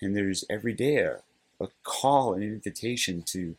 and 0.00 0.16
there's 0.16 0.44
every 0.48 0.72
day 0.72 0.98
a, 0.98 1.20
a 1.60 1.68
call 1.82 2.34
an 2.34 2.42
invitation 2.42 3.22
to 3.22 3.56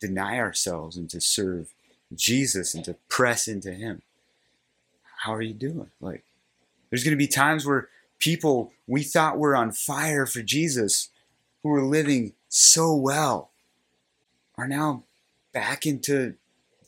deny 0.00 0.38
ourselves 0.38 0.96
and 0.96 1.08
to 1.10 1.20
serve 1.20 1.72
Jesus 2.14 2.74
and 2.74 2.84
to 2.84 2.96
press 3.08 3.46
into 3.46 3.72
Him. 3.72 4.02
How 5.18 5.34
are 5.34 5.42
you 5.42 5.54
doing? 5.54 5.90
Like, 6.00 6.24
there's 6.90 7.04
going 7.04 7.12
to 7.12 7.24
be 7.24 7.28
times 7.28 7.64
where 7.64 7.88
people 8.22 8.72
we 8.86 9.02
thought 9.02 9.36
were 9.36 9.56
on 9.56 9.72
fire 9.72 10.26
for 10.26 10.42
Jesus, 10.42 11.08
who 11.62 11.68
were 11.68 11.82
living 11.82 12.34
so 12.48 12.94
well, 12.94 13.50
are 14.56 14.68
now 14.68 15.02
back 15.52 15.84
into 15.84 16.34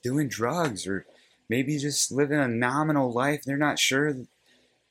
doing 0.03 0.29
drugs 0.29 0.87
or 0.87 1.07
maybe 1.49 1.77
just 1.79 2.13
living 2.13 2.39
a 2.39 2.47
nominal 2.47 3.13
life. 3.13 3.43
They're 3.43 3.57
not 3.57 3.79
sure 3.79 4.15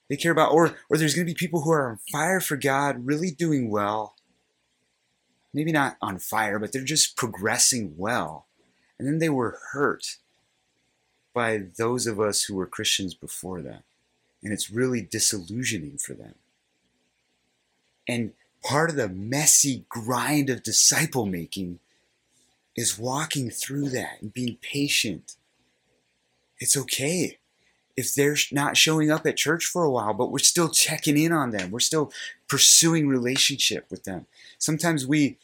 they 0.09 0.17
care 0.17 0.33
about, 0.33 0.51
or 0.51 0.75
or 0.89 0.97
there's 0.97 1.15
going 1.15 1.25
to 1.25 1.33
be 1.33 1.37
people 1.37 1.61
who 1.61 1.71
are 1.71 1.89
on 1.89 1.99
fire 2.11 2.41
for 2.41 2.57
God, 2.57 3.05
really 3.05 3.31
doing 3.31 3.71
well. 3.71 4.15
Maybe 5.53 5.71
not 5.71 5.97
on 6.01 6.19
fire, 6.19 6.59
but 6.59 6.73
they're 6.73 6.83
just 6.83 7.15
progressing 7.15 7.93
well. 7.95 8.47
And 8.99 9.07
then 9.07 9.19
they 9.19 9.29
were 9.29 9.59
hurt 9.71 10.17
by 11.33 11.63
those 11.77 12.05
of 12.05 12.19
us 12.19 12.43
who 12.43 12.55
were 12.55 12.65
Christians 12.65 13.13
before 13.13 13.61
that. 13.61 13.83
And 14.43 14.51
it's 14.51 14.69
really 14.69 15.01
disillusioning 15.01 15.97
for 15.97 16.13
them. 16.13 16.35
And 18.07 18.33
part 18.63 18.89
of 18.89 18.95
the 18.95 19.07
messy 19.09 19.85
grind 19.89 20.49
of 20.49 20.63
disciple 20.63 21.25
making 21.25 21.79
is 22.75 22.99
walking 22.99 23.49
through 23.49 23.89
that 23.89 24.21
and 24.21 24.33
being 24.33 24.57
patient. 24.61 25.35
It's 26.59 26.75
okay 26.75 27.37
if 27.95 28.13
they're 28.13 28.37
not 28.51 28.75
showing 28.75 29.11
up 29.11 29.25
at 29.25 29.37
church 29.37 29.65
for 29.65 29.83
a 29.83 29.91
while, 29.91 30.13
but 30.13 30.31
we're 30.31 30.39
still 30.39 30.69
checking 30.69 31.17
in 31.17 31.31
on 31.31 31.51
them. 31.51 31.71
We're 31.71 31.79
still 31.79 32.11
pursuing 32.47 33.07
relationship 33.07 33.85
with 33.91 34.03
them. 34.03 34.25
Sometimes 34.57 35.05
we 35.05 35.37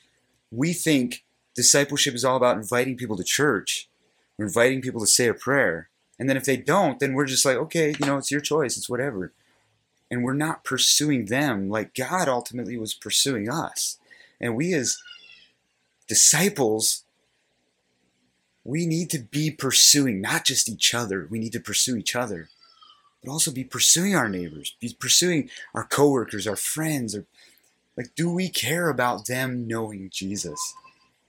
we 0.51 0.73
think 0.73 1.23
discipleship 1.55 2.15
is 2.15 2.25
all 2.25 2.37
about 2.37 2.57
inviting 2.57 2.97
people 2.97 3.17
to 3.17 3.23
church, 3.23 3.87
we're 4.37 4.45
inviting 4.45 4.81
people 4.81 5.01
to 5.01 5.07
say 5.07 5.27
a 5.27 5.33
prayer. 5.33 5.89
And 6.19 6.29
then 6.29 6.37
if 6.37 6.43
they 6.43 6.57
don't, 6.57 6.99
then 6.99 7.13
we're 7.13 7.25
just 7.25 7.45
like, 7.45 7.55
okay, 7.55 7.95
you 7.97 8.05
know, 8.05 8.17
it's 8.17 8.29
your 8.29 8.41
choice, 8.41 8.77
it's 8.77 8.89
whatever. 8.89 9.31
And 10.11 10.23
we're 10.23 10.33
not 10.33 10.65
pursuing 10.65 11.25
them 11.25 11.69
like 11.69 11.95
God 11.95 12.27
ultimately 12.27 12.77
was 12.77 12.93
pursuing 12.93 13.49
us. 13.49 13.97
And 14.41 14.55
we 14.55 14.73
as 14.73 15.01
disciples, 16.07 17.03
we 18.65 18.85
need 18.85 19.09
to 19.11 19.19
be 19.19 19.49
pursuing 19.49 20.19
not 20.19 20.45
just 20.45 20.67
each 20.67 20.93
other, 20.93 21.27
we 21.29 21.39
need 21.39 21.53
to 21.53 21.59
pursue 21.59 21.95
each 21.95 22.15
other, 22.15 22.49
but 23.23 23.31
also 23.31 23.51
be 23.51 23.63
pursuing 23.63 24.15
our 24.15 24.27
neighbors, 24.27 24.75
be 24.79 24.95
pursuing 24.99 25.49
our 25.73 25.85
coworkers, 25.85 26.47
our 26.47 26.55
friends, 26.55 27.15
or 27.15 27.25
like, 27.95 28.15
do 28.15 28.31
we 28.31 28.49
care 28.49 28.89
about 28.89 29.27
them 29.27 29.67
knowing 29.67 30.09
Jesus 30.11 30.73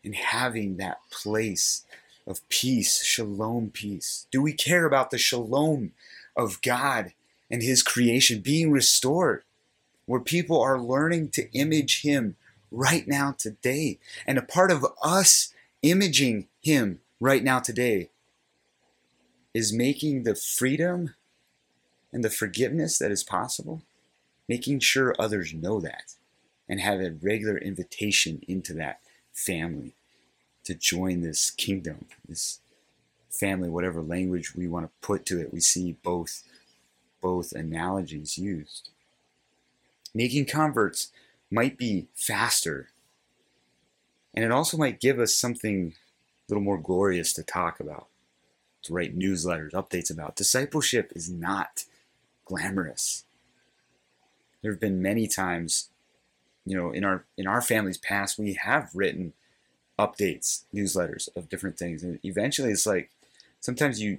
and 0.05 0.15
having 0.15 0.77
that 0.77 0.99
place 1.11 1.85
of 2.27 2.47
peace, 2.49 3.03
shalom 3.03 3.71
peace? 3.71 4.27
Do 4.31 4.43
we 4.43 4.53
care 4.53 4.87
about 4.87 5.11
the 5.11 5.19
shalom 5.19 5.93
of 6.37 6.63
God 6.63 7.13
and 7.51 7.63
His 7.63 7.83
creation 7.83 8.41
being 8.41 8.71
restored, 8.71 9.43
where 10.07 10.21
people 10.21 10.61
are 10.61 10.81
learning 10.81 11.31
to 11.31 11.53
image 11.53 12.03
Him 12.03 12.37
right 12.71 13.07
now 13.07 13.35
today? 13.37 13.99
And 14.27 14.39
a 14.39 14.43
part 14.43 14.71
of 14.71 14.87
us 15.03 15.53
imaging 15.83 16.49
Him 16.61 17.01
right 17.19 17.43
now 17.43 17.59
today 17.59 18.11
is 19.53 19.73
making 19.73 20.23
the 20.23 20.35
freedom 20.35 21.15
and 22.13 22.25
the 22.25 22.31
forgiveness 22.31 22.99
that 22.99 23.11
is 23.11 23.25
possible, 23.25 23.83
making 24.49 24.81
sure 24.81 25.15
others 25.19 25.53
know 25.53 25.81
that 25.81 26.15
and 26.69 26.81
have 26.81 27.01
a 27.01 27.17
regular 27.21 27.59
invitation 27.59 28.41
into 28.47 28.73
that 28.75 29.01
family 29.33 29.95
to 30.71 30.77
join 30.77 31.21
this 31.21 31.51
kingdom, 31.51 32.07
this 32.29 32.61
family, 33.29 33.69
whatever 33.69 34.01
language 34.01 34.55
we 34.55 34.69
want 34.69 34.87
to 34.87 35.07
put 35.07 35.27
to 35.27 35.41
it. 35.41 35.53
We 35.53 35.59
see 35.59 35.97
both 36.05 36.45
both 37.21 37.53
analogies 37.53 38.39
used. 38.39 38.91
Making 40.15 40.47
converts 40.47 41.11
might 41.51 41.77
be 41.77 42.07
faster, 42.15 42.91
and 44.33 44.45
it 44.45 44.53
also 44.53 44.77
might 44.77 45.01
give 45.01 45.19
us 45.19 45.35
something 45.35 45.95
a 45.97 46.47
little 46.49 46.63
more 46.63 46.79
glorious 46.79 47.33
to 47.33 47.43
talk 47.43 47.81
about, 47.81 48.07
to 48.85 48.95
write 48.95 49.19
newsletters, 49.19 49.73
updates 49.73 50.11
about. 50.11 50.37
Discipleship 50.37 51.13
is 51.17 51.29
not 51.29 51.85
glamorous. 52.45 53.25
There 54.63 54.71
have 54.71 54.81
been 54.81 55.03
many 55.03 55.27
times, 55.27 55.91
you 56.65 56.77
know, 56.77 56.93
in 56.93 57.03
our 57.03 57.25
in 57.37 57.49
our 57.49 57.61
family's 57.61 57.99
past, 57.99 58.39
we 58.39 58.55
have 58.55 58.91
written 58.95 59.33
updates, 60.01 60.65
newsletters 60.75 61.29
of 61.37 61.49
different 61.49 61.79
things. 61.79 62.03
And 62.03 62.19
eventually 62.25 62.71
it's 62.71 62.87
like 62.87 63.11
sometimes 63.61 64.01
you 64.01 64.19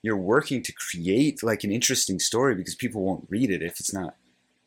you're 0.00 0.16
working 0.16 0.62
to 0.62 0.72
create 0.72 1.42
like 1.42 1.64
an 1.64 1.72
interesting 1.72 2.20
story 2.20 2.54
because 2.54 2.76
people 2.76 3.02
won't 3.02 3.26
read 3.28 3.50
it 3.50 3.62
if 3.62 3.80
it's 3.80 3.92
not. 3.92 4.14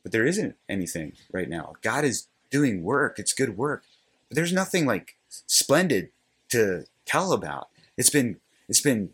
But 0.03 0.11
there 0.11 0.25
isn't 0.25 0.55
anything 0.67 1.13
right 1.31 1.47
now. 1.47 1.73
God 1.81 2.03
is 2.03 2.27
doing 2.49 2.83
work. 2.83 3.17
It's 3.17 3.33
good 3.33 3.57
work. 3.57 3.83
But 4.27 4.35
there's 4.35 4.51
nothing 4.51 4.85
like 4.85 5.15
splendid 5.29 6.09
to 6.49 6.85
tell 7.05 7.31
about. 7.31 7.69
It's 7.97 8.09
been 8.09 8.37
it's 8.67 8.81
been 8.81 9.11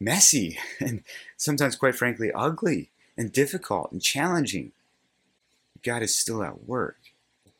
messy 0.00 0.58
and 0.80 1.02
sometimes 1.36 1.76
quite 1.76 1.94
frankly 1.94 2.32
ugly 2.32 2.90
and 3.16 3.32
difficult 3.32 3.92
and 3.92 4.02
challenging. 4.02 4.72
God 5.82 6.02
is 6.02 6.16
still 6.16 6.42
at 6.42 6.66
work. 6.66 6.98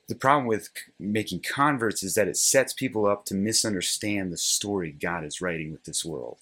The 0.06 0.14
problem 0.14 0.46
with 0.46 0.68
making 0.98 1.40
converts 1.40 2.02
is 2.02 2.14
that 2.14 2.28
it 2.28 2.36
sets 2.36 2.72
people 2.72 3.06
up 3.06 3.24
to 3.26 3.34
misunderstand 3.34 4.32
the 4.32 4.36
story 4.36 4.92
God 4.92 5.24
is 5.24 5.40
writing 5.40 5.72
with 5.72 5.84
this 5.84 6.04
world. 6.04 6.38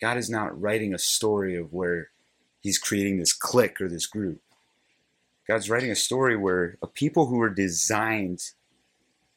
God 0.00 0.16
is 0.16 0.28
not 0.28 0.60
writing 0.60 0.92
a 0.92 0.98
story 0.98 1.56
of 1.56 1.72
where 1.72 2.10
he's 2.60 2.78
creating 2.78 3.18
this 3.18 3.32
clique 3.32 3.80
or 3.80 3.88
this 3.88 4.06
group. 4.06 4.40
God's 5.46 5.70
writing 5.70 5.90
a 5.90 5.96
story 5.96 6.36
where 6.36 6.76
a 6.82 6.86
people 6.86 7.26
who 7.26 7.36
were 7.36 7.50
designed 7.50 8.50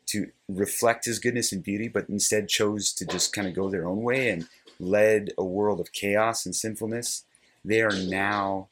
to 0.08 0.32
reflect 0.50 1.06
his 1.06 1.20
goodness 1.20 1.51
and 1.51 1.63
beauty, 1.63 1.88
but 1.88 2.10
instead 2.10 2.50
chose 2.50 2.91
to 2.94 3.06
just 3.06 3.32
kind 3.32 3.48
of 3.48 3.53
go 3.53 3.70
their 3.70 3.88
own 3.88 4.01
way 4.01 4.30
and 4.30 4.48
led 4.80 5.32
a 5.38 5.44
world 5.44 5.80
of 5.80 5.94
chaos 5.94 6.46
and 6.46 6.56
sinfulness, 6.56 7.24
they 7.63 7.82
are 7.82 7.96
now 8.08 8.68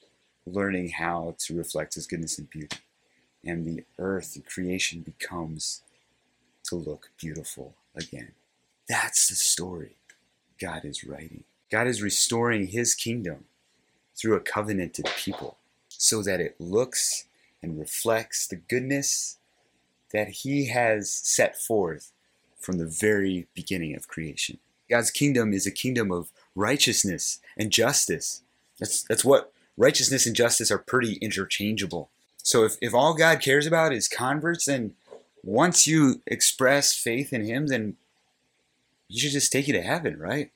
learning 0.45 0.89
how 0.89 1.35
to 1.37 1.55
reflect 1.55 1.93
his 1.93 2.07
goodness 2.07 2.37
and 2.39 2.49
beauty. 2.49 2.75
And 3.43 3.65
the 3.65 3.83
earth 3.97 4.35
and 4.35 4.45
creation 4.45 5.01
becomes 5.01 5.81
to 6.65 6.75
look 6.75 7.11
beautiful 7.17 7.75
again. 7.95 8.33
That's 8.87 9.29
the 9.29 9.35
story 9.35 9.97
God 10.59 10.83
is 10.83 11.03
writing. 11.03 11.43
God 11.71 11.87
is 11.87 12.01
restoring 12.01 12.67
his 12.67 12.95
kingdom 12.95 13.45
through 14.15 14.35
a 14.35 14.41
covenanted 14.41 15.07
people 15.17 15.57
so 15.87 16.21
that 16.23 16.39
it 16.39 16.55
looks 16.59 17.25
and 17.61 17.79
reflects 17.79 18.47
the 18.47 18.55
goodness 18.55 19.37
that 20.11 20.29
he 20.29 20.67
has 20.67 21.11
set 21.11 21.57
forth 21.57 22.11
from 22.59 22.77
the 22.77 22.85
very 22.85 23.47
beginning 23.53 23.95
of 23.95 24.07
creation. 24.07 24.57
God's 24.89 25.11
kingdom 25.11 25.53
is 25.53 25.67
a 25.67 25.71
kingdom 25.71 26.11
of 26.11 26.31
righteousness 26.55 27.39
and 27.57 27.71
justice. 27.71 28.41
That's, 28.79 29.03
that's 29.03 29.23
what 29.23 29.53
righteousness 29.77 30.25
and 30.25 30.35
justice 30.35 30.71
are 30.71 30.79
pretty 30.79 31.13
interchangeable. 31.15 32.09
So 32.49 32.63
if, 32.63 32.77
if 32.81 32.95
all 32.95 33.13
God 33.13 33.41
cares 33.41 33.67
about 33.67 33.93
is 33.93 34.07
converts, 34.07 34.65
then 34.65 34.95
once 35.43 35.85
you 35.85 36.23
express 36.25 36.95
faith 36.95 37.31
in 37.31 37.45
him, 37.45 37.67
then 37.67 37.95
you 39.07 39.19
should 39.19 39.33
just 39.33 39.51
take 39.51 39.67
you 39.67 39.73
to 39.73 39.83
heaven, 39.83 40.17
right? 40.17 40.49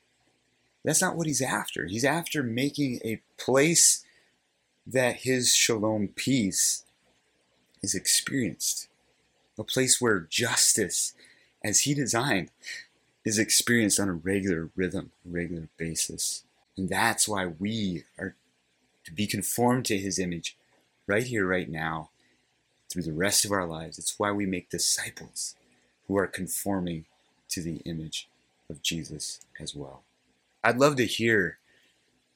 That's 0.84 1.00
not 1.00 1.14
what 1.14 1.28
he's 1.28 1.40
after. 1.40 1.86
He's 1.86 2.04
after 2.04 2.42
making 2.42 2.98
a 3.04 3.20
place 3.38 4.04
that 4.84 5.20
his 5.20 5.54
shalom 5.54 6.08
peace 6.08 6.82
is 7.80 7.94
experienced. 7.94 8.88
A 9.56 9.62
place 9.62 10.00
where 10.00 10.26
justice, 10.28 11.14
as 11.62 11.82
he 11.82 11.94
designed, 11.94 12.50
is 13.24 13.38
experienced 13.38 14.00
on 14.00 14.08
a 14.08 14.14
regular 14.14 14.68
rhythm, 14.74 15.12
regular 15.24 15.68
basis. 15.76 16.42
And 16.76 16.88
that's 16.88 17.28
why 17.28 17.46
we 17.46 18.02
are 18.18 18.34
to 19.04 19.12
be 19.12 19.28
conformed 19.28 19.84
to 19.84 19.96
his 19.96 20.18
image 20.18 20.56
right 21.06 21.24
here, 21.24 21.46
right 21.46 21.68
now, 21.68 22.10
through 22.90 23.02
the 23.02 23.12
rest 23.12 23.44
of 23.44 23.52
our 23.52 23.66
lives. 23.66 23.98
It's 23.98 24.18
why 24.18 24.30
we 24.30 24.46
make 24.46 24.70
disciples 24.70 25.56
who 26.06 26.16
are 26.16 26.26
conforming 26.26 27.06
to 27.50 27.62
the 27.62 27.76
image 27.84 28.28
of 28.70 28.82
Jesus 28.82 29.40
as 29.60 29.74
well. 29.74 30.02
I'd 30.62 30.78
love 30.78 30.96
to 30.96 31.06
hear 31.06 31.58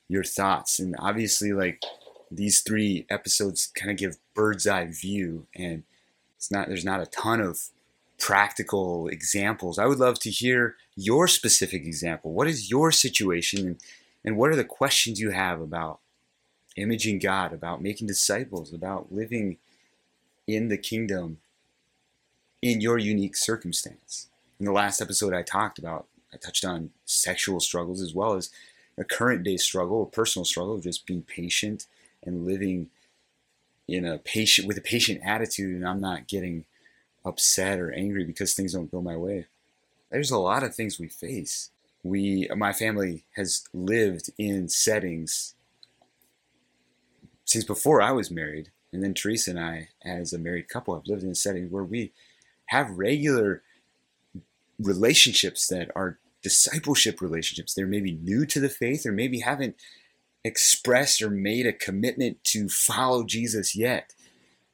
your 0.08 0.24
thoughts. 0.24 0.78
And 0.78 0.96
obviously, 0.98 1.52
like 1.52 1.82
these 2.30 2.60
three 2.60 3.06
episodes 3.08 3.70
kind 3.74 3.90
of 3.90 3.96
give 3.96 4.16
bird's 4.34 4.66
eye 4.66 4.86
view, 4.86 5.46
and 5.54 5.84
it's 6.36 6.50
not 6.50 6.68
there's 6.68 6.84
not 6.84 7.00
a 7.00 7.06
ton 7.06 7.40
of 7.40 7.60
practical 8.18 9.08
examples. 9.08 9.78
I 9.78 9.86
would 9.86 9.98
love 9.98 10.18
to 10.20 10.30
hear 10.30 10.76
your 10.96 11.28
specific 11.28 11.84
example. 11.84 12.32
What 12.32 12.48
is 12.48 12.70
your 12.70 12.90
situation, 12.90 13.66
and, 13.66 13.80
and 14.24 14.36
what 14.36 14.50
are 14.50 14.56
the 14.56 14.64
questions 14.64 15.20
you 15.20 15.30
have 15.30 15.60
about 15.60 16.00
imaging 16.78 17.18
God, 17.18 17.52
about 17.52 17.82
making 17.82 18.06
disciples, 18.06 18.72
about 18.72 19.12
living 19.12 19.58
in 20.46 20.68
the 20.68 20.78
kingdom 20.78 21.38
in 22.62 22.80
your 22.80 22.98
unique 22.98 23.36
circumstance? 23.36 24.28
In 24.58 24.66
the 24.66 24.72
last 24.72 25.00
episode, 25.00 25.34
I 25.34 25.42
talked 25.42 25.78
about 25.78 26.06
I 26.32 26.36
touched 26.36 26.64
on 26.64 26.90
sexual 27.06 27.60
struggles 27.60 28.02
as 28.02 28.14
well 28.14 28.34
as 28.34 28.50
a 28.98 29.04
current 29.04 29.44
day 29.44 29.56
struggle, 29.56 30.02
a 30.02 30.06
personal 30.06 30.44
struggle 30.44 30.74
of 30.74 30.82
just 30.82 31.06
being 31.06 31.22
patient 31.22 31.86
and 32.22 32.44
living 32.44 32.90
in 33.86 34.04
a 34.04 34.18
patient 34.18 34.68
with 34.68 34.76
a 34.76 34.82
patient 34.82 35.20
attitude 35.24 35.74
and 35.74 35.88
I'm 35.88 36.00
not 36.00 36.28
getting 36.28 36.64
upset 37.24 37.78
or 37.78 37.90
angry 37.92 38.24
because 38.24 38.54
things 38.54 38.74
don't 38.74 38.90
go 38.90 39.00
my 39.00 39.16
way. 39.16 39.46
There's 40.10 40.30
a 40.30 40.38
lot 40.38 40.62
of 40.62 40.74
things 40.74 40.98
we 40.98 41.08
face. 41.08 41.70
We 42.02 42.48
my 42.56 42.72
family 42.72 43.24
has 43.36 43.64
lived 43.72 44.30
in 44.38 44.68
settings 44.68 45.54
since 47.48 47.64
before 47.64 48.02
I 48.02 48.12
was 48.12 48.30
married 48.30 48.70
and 48.92 49.02
then 49.02 49.14
Teresa 49.14 49.50
and 49.50 49.58
I 49.58 49.88
as 50.04 50.34
a 50.34 50.38
married 50.38 50.68
couple 50.68 50.94
have 50.94 51.06
lived 51.06 51.22
in 51.22 51.30
a 51.30 51.34
setting 51.34 51.70
where 51.70 51.82
we 51.82 52.12
have 52.66 52.90
regular 52.90 53.62
relationships 54.78 55.66
that 55.68 55.90
are 55.96 56.18
discipleship 56.42 57.22
relationships. 57.22 57.72
They're 57.72 57.86
maybe 57.86 58.12
new 58.12 58.44
to 58.44 58.60
the 58.60 58.68
faith 58.68 59.06
or 59.06 59.12
maybe 59.12 59.40
haven't 59.40 59.76
expressed 60.44 61.22
or 61.22 61.30
made 61.30 61.66
a 61.66 61.72
commitment 61.72 62.44
to 62.44 62.68
follow 62.68 63.24
Jesus 63.24 63.74
yet. 63.74 64.12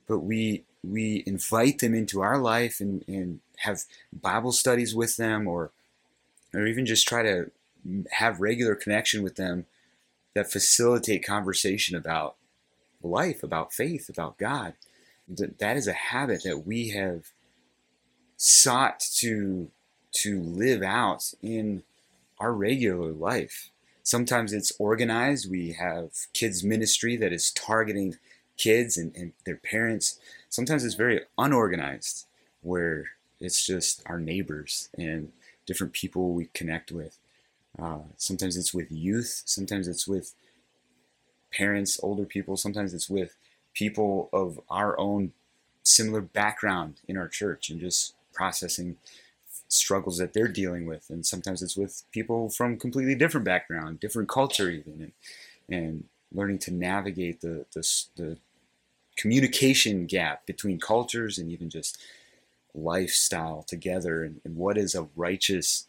But 0.09 0.19
we 0.19 0.65
we 0.83 1.23
invite 1.27 1.79
them 1.79 1.95
into 1.95 2.23
our 2.23 2.39
life 2.39 2.81
and, 2.81 3.05
and 3.07 3.39
have 3.59 3.85
Bible 4.13 4.53
studies 4.53 4.97
with 4.97 5.17
them 5.17 5.47
or 5.47 5.71
or 6.53 6.67
even 6.67 6.87
just 6.87 7.07
try 7.07 7.23
to 7.23 7.53
have 8.11 8.41
regular 8.41 8.75
connection 8.75 9.23
with 9.23 9.37
them 9.37 9.67
that 10.35 10.51
facilitate 10.51 11.25
conversation 11.25 11.97
about 11.97 12.35
life, 13.05 13.43
about 13.43 13.73
faith, 13.73 14.09
about 14.09 14.39
God. 14.39 14.75
That 15.29 15.77
is 15.77 15.87
a 15.87 15.93
habit 15.93 16.43
that 16.45 16.67
we 16.67 16.91
have 16.91 17.33
sought 18.37 19.01
to 19.17 19.71
to 20.13 20.41
live 20.41 20.83
out 20.83 21.33
in 21.43 21.83
our 22.39 22.53
regular 22.53 23.13
life. 23.13 23.71
Sometimes 24.03 24.53
it's 24.53 24.73
organized. 24.79 25.51
We 25.51 25.73
have 25.73 26.11
kids' 26.33 26.63
ministry 26.63 27.17
that 27.17 27.33
is 27.33 27.51
targeting 27.51 28.17
kids 28.57 28.97
and, 28.97 29.15
and 29.17 29.33
their 29.45 29.57
parents. 29.57 30.21
Sometimes 30.49 30.85
it's 30.85 30.95
very 30.95 31.23
unorganized, 31.37 32.27
where 32.61 33.07
it's 33.41 33.67
just 33.67 34.03
our 34.07 34.21
neighbors 34.21 34.89
and 34.97 35.33
different 35.67 35.93
people 35.93 36.33
we 36.33 36.47
connect 36.55 36.93
with. 36.93 37.19
Uh, 37.77 38.01
sometimes 38.17 38.57
it's 38.57 38.75
with 38.75 38.93
youth. 38.93 39.43
Sometimes 39.47 39.89
it's 39.89 40.07
with 40.07 40.35
parents, 41.57 42.01
older 42.03 42.25
people. 42.25 42.57
Sometimes 42.57 42.95
it's 42.95 43.11
with 43.11 43.37
people 43.75 44.29
of 44.33 44.61
our 44.69 44.99
own 44.99 45.33
similar 45.83 46.21
background 46.21 47.01
in 47.09 47.17
our 47.17 47.29
church 47.29 47.71
and 47.71 47.81
just 47.81 48.15
processing 48.33 48.97
struggles 49.69 50.19
that 50.19 50.33
they're 50.33 50.49
dealing 50.49 50.87
with, 50.87 51.11
and 51.11 51.27
sometimes 51.27 51.63
it's 51.63 51.77
with 51.77 52.03
people 52.13 52.49
from 52.49 52.79
completely 52.79 53.15
different 53.15 53.45
background, 53.45 54.01
different 54.01 54.29
culture, 54.29 54.71
even, 54.71 55.13
and, 55.69 55.77
and 55.77 56.05
learning 56.33 56.59
to 56.59 56.73
navigate 56.73 57.41
the, 57.41 57.67
the, 57.75 57.83
the 58.17 58.37
communication 59.17 60.07
gap 60.07 60.47
between 60.47 60.79
cultures 60.79 61.39
and 61.39 61.51
even 61.51 61.71
just 61.71 62.01
lifestyle 62.75 63.63
together, 63.63 64.25
and, 64.25 64.41
and 64.45 64.57
what 64.57 64.77
does 64.77 64.95
a 64.95 65.09
righteous 65.17 65.87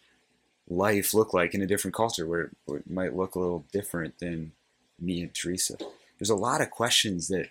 life 0.68 1.14
look 1.14 1.34
like 1.34 1.54
in 1.54 1.62
a 1.62 1.68
different 1.68 1.94
culture 1.94 2.26
where 2.26 2.50
where 2.66 2.80
it 2.80 2.90
might 2.90 3.16
look 3.16 3.36
a 3.36 3.40
little 3.40 3.66
different 3.72 4.18
than 4.20 4.52
me 5.00 5.22
and 5.22 5.34
Teresa. 5.34 5.78
There's 6.18 6.30
a 6.30 6.36
lot 6.36 6.62
of 6.62 6.72
questions 6.72 7.28
that 7.28 7.50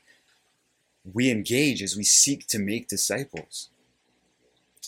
we 1.13 1.31
engage 1.31 1.83
as 1.83 1.97
we 1.97 2.05
seek 2.05 2.47
to 2.49 2.59
make 2.59 2.89
disciples. 2.89 3.71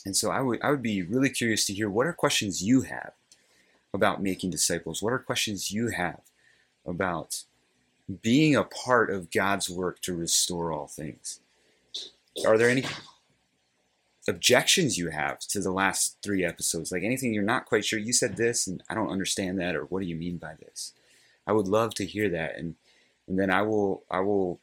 And 0.04 0.16
so 0.16 0.30
I 0.30 0.40
would 0.40 0.60
I 0.62 0.70
would 0.70 0.82
be 0.82 1.02
really 1.02 1.30
curious 1.30 1.66
to 1.66 1.74
hear 1.74 1.90
what 1.90 2.06
are 2.06 2.12
questions 2.12 2.62
you 2.62 2.82
have 2.82 3.12
about 3.92 4.22
making 4.22 4.50
disciples? 4.50 5.02
What 5.02 5.12
are 5.12 5.18
questions 5.18 5.70
you 5.70 5.88
have 5.88 6.20
about 6.86 7.42
being 8.22 8.54
a 8.54 8.62
part 8.62 9.10
of 9.10 9.30
God's 9.30 9.68
work 9.68 10.00
to 10.02 10.14
restore 10.14 10.70
all 10.70 10.86
things? 10.86 11.40
Are 12.46 12.56
there 12.56 12.68
any 12.68 12.84
objections 14.28 14.98
you 14.98 15.10
have 15.10 15.38
to 15.40 15.60
the 15.60 15.72
last 15.72 16.18
three 16.22 16.44
episodes? 16.44 16.92
Like 16.92 17.02
anything 17.02 17.34
you're 17.34 17.42
not 17.42 17.66
quite 17.66 17.84
sure? 17.84 17.98
You 17.98 18.12
said 18.12 18.36
this 18.36 18.66
and 18.66 18.82
I 18.88 18.94
don't 18.94 19.10
understand 19.10 19.58
that, 19.60 19.74
or 19.74 19.84
what 19.84 20.00
do 20.00 20.06
you 20.06 20.16
mean 20.16 20.36
by 20.36 20.54
this? 20.54 20.92
I 21.46 21.52
would 21.52 21.68
love 21.68 21.94
to 21.94 22.06
hear 22.06 22.28
that, 22.30 22.58
and 22.58 22.74
and 23.28 23.38
then 23.38 23.50
I 23.50 23.62
will 23.62 24.02
I 24.10 24.20
will 24.20 24.60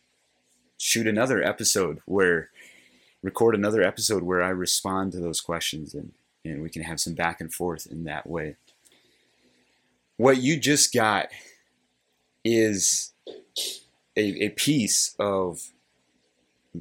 shoot 0.77 1.07
another 1.07 1.41
episode 1.41 2.01
where 2.05 2.49
record 3.21 3.55
another 3.55 3.81
episode 3.81 4.21
where 4.21 4.43
I 4.43 4.49
respond 4.49 5.13
to 5.13 5.19
those 5.19 5.39
questions 5.39 5.93
and, 5.93 6.11
and 6.43 6.61
we 6.61 6.69
can 6.69 6.83
have 6.83 6.99
some 6.99 7.13
back 7.13 7.39
and 7.39 7.51
forth 7.51 7.87
in 7.89 8.03
that 8.03 8.27
way. 8.27 8.57
What 10.17 10.41
you 10.41 10.59
just 10.59 10.93
got 10.93 11.29
is 12.43 13.13
a, 14.17 14.45
a 14.45 14.49
piece 14.49 15.15
of 15.17 15.61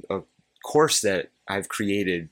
a 0.09 0.21
course 0.63 1.01
that 1.01 1.29
I've 1.47 1.69
created 1.69 2.29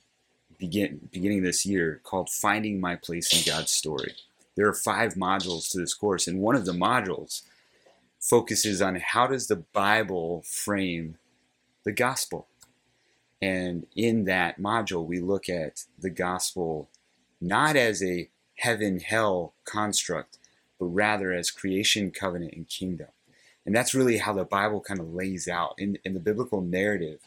begin, 0.58 1.08
beginning 1.10 1.42
this 1.42 1.64
year 1.64 2.00
called 2.04 2.28
Finding 2.30 2.80
My 2.80 2.96
Place 2.96 3.32
in 3.32 3.50
God's 3.50 3.72
Story. 3.72 4.12
There 4.56 4.68
are 4.68 4.74
five 4.74 5.14
modules 5.14 5.70
to 5.70 5.78
this 5.78 5.94
course, 5.94 6.28
and 6.28 6.38
one 6.38 6.54
of 6.54 6.66
the 6.66 6.72
modules 6.72 7.42
focuses 8.22 8.80
on 8.80 8.94
how 8.94 9.26
does 9.26 9.48
the 9.48 9.56
Bible 9.56 10.42
frame 10.46 11.18
the 11.84 11.92
gospel. 11.92 12.46
And 13.42 13.86
in 13.96 14.24
that 14.24 14.60
module, 14.60 15.04
we 15.04 15.18
look 15.18 15.48
at 15.48 15.84
the 15.98 16.08
gospel 16.08 16.88
not 17.40 17.74
as 17.74 18.00
a 18.00 18.30
heaven 18.58 19.00
hell 19.00 19.54
construct, 19.64 20.38
but 20.78 20.86
rather 20.86 21.32
as 21.32 21.50
creation, 21.50 22.12
covenant, 22.12 22.54
and 22.54 22.68
kingdom. 22.68 23.08
And 23.66 23.74
that's 23.74 23.94
really 23.94 24.18
how 24.18 24.32
the 24.32 24.44
Bible 24.44 24.80
kind 24.80 25.00
of 25.00 25.12
lays 25.12 25.48
out 25.48 25.74
in, 25.76 25.98
in 26.04 26.14
the 26.14 26.20
biblical 26.20 26.60
narrative. 26.60 27.18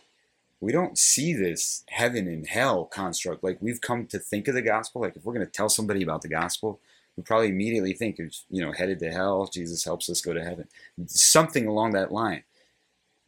We 0.61 0.71
don't 0.71 0.97
see 0.97 1.33
this 1.33 1.83
heaven 1.89 2.27
and 2.27 2.47
hell 2.47 2.85
construct 2.85 3.43
like 3.43 3.57
we've 3.59 3.81
come 3.81 4.07
to 4.07 4.17
think 4.19 4.47
of 4.47 4.55
the 4.55 4.61
gospel. 4.61 5.01
Like 5.01 5.17
if 5.17 5.25
we're 5.25 5.33
going 5.33 5.45
to 5.45 5.51
tell 5.51 5.69
somebody 5.69 6.01
about 6.01 6.21
the 6.21 6.29
gospel, 6.29 6.79
we 7.17 7.23
probably 7.23 7.49
immediately 7.49 7.93
think 7.93 8.19
of, 8.19 8.35
you 8.49 8.61
know, 8.61 8.71
headed 8.71 8.99
to 8.99 9.11
hell, 9.11 9.47
Jesus 9.47 9.83
helps 9.85 10.09
us 10.09 10.21
go 10.21 10.33
to 10.33 10.43
heaven. 10.43 10.67
Something 11.07 11.67
along 11.67 11.91
that 11.91 12.11
line. 12.11 12.43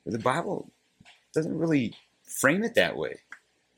But 0.03 0.13
the 0.13 0.19
Bible 0.19 0.71
doesn't 1.33 1.57
really 1.57 1.93
frame 2.23 2.63
it 2.63 2.75
that 2.75 2.97
way. 2.97 3.19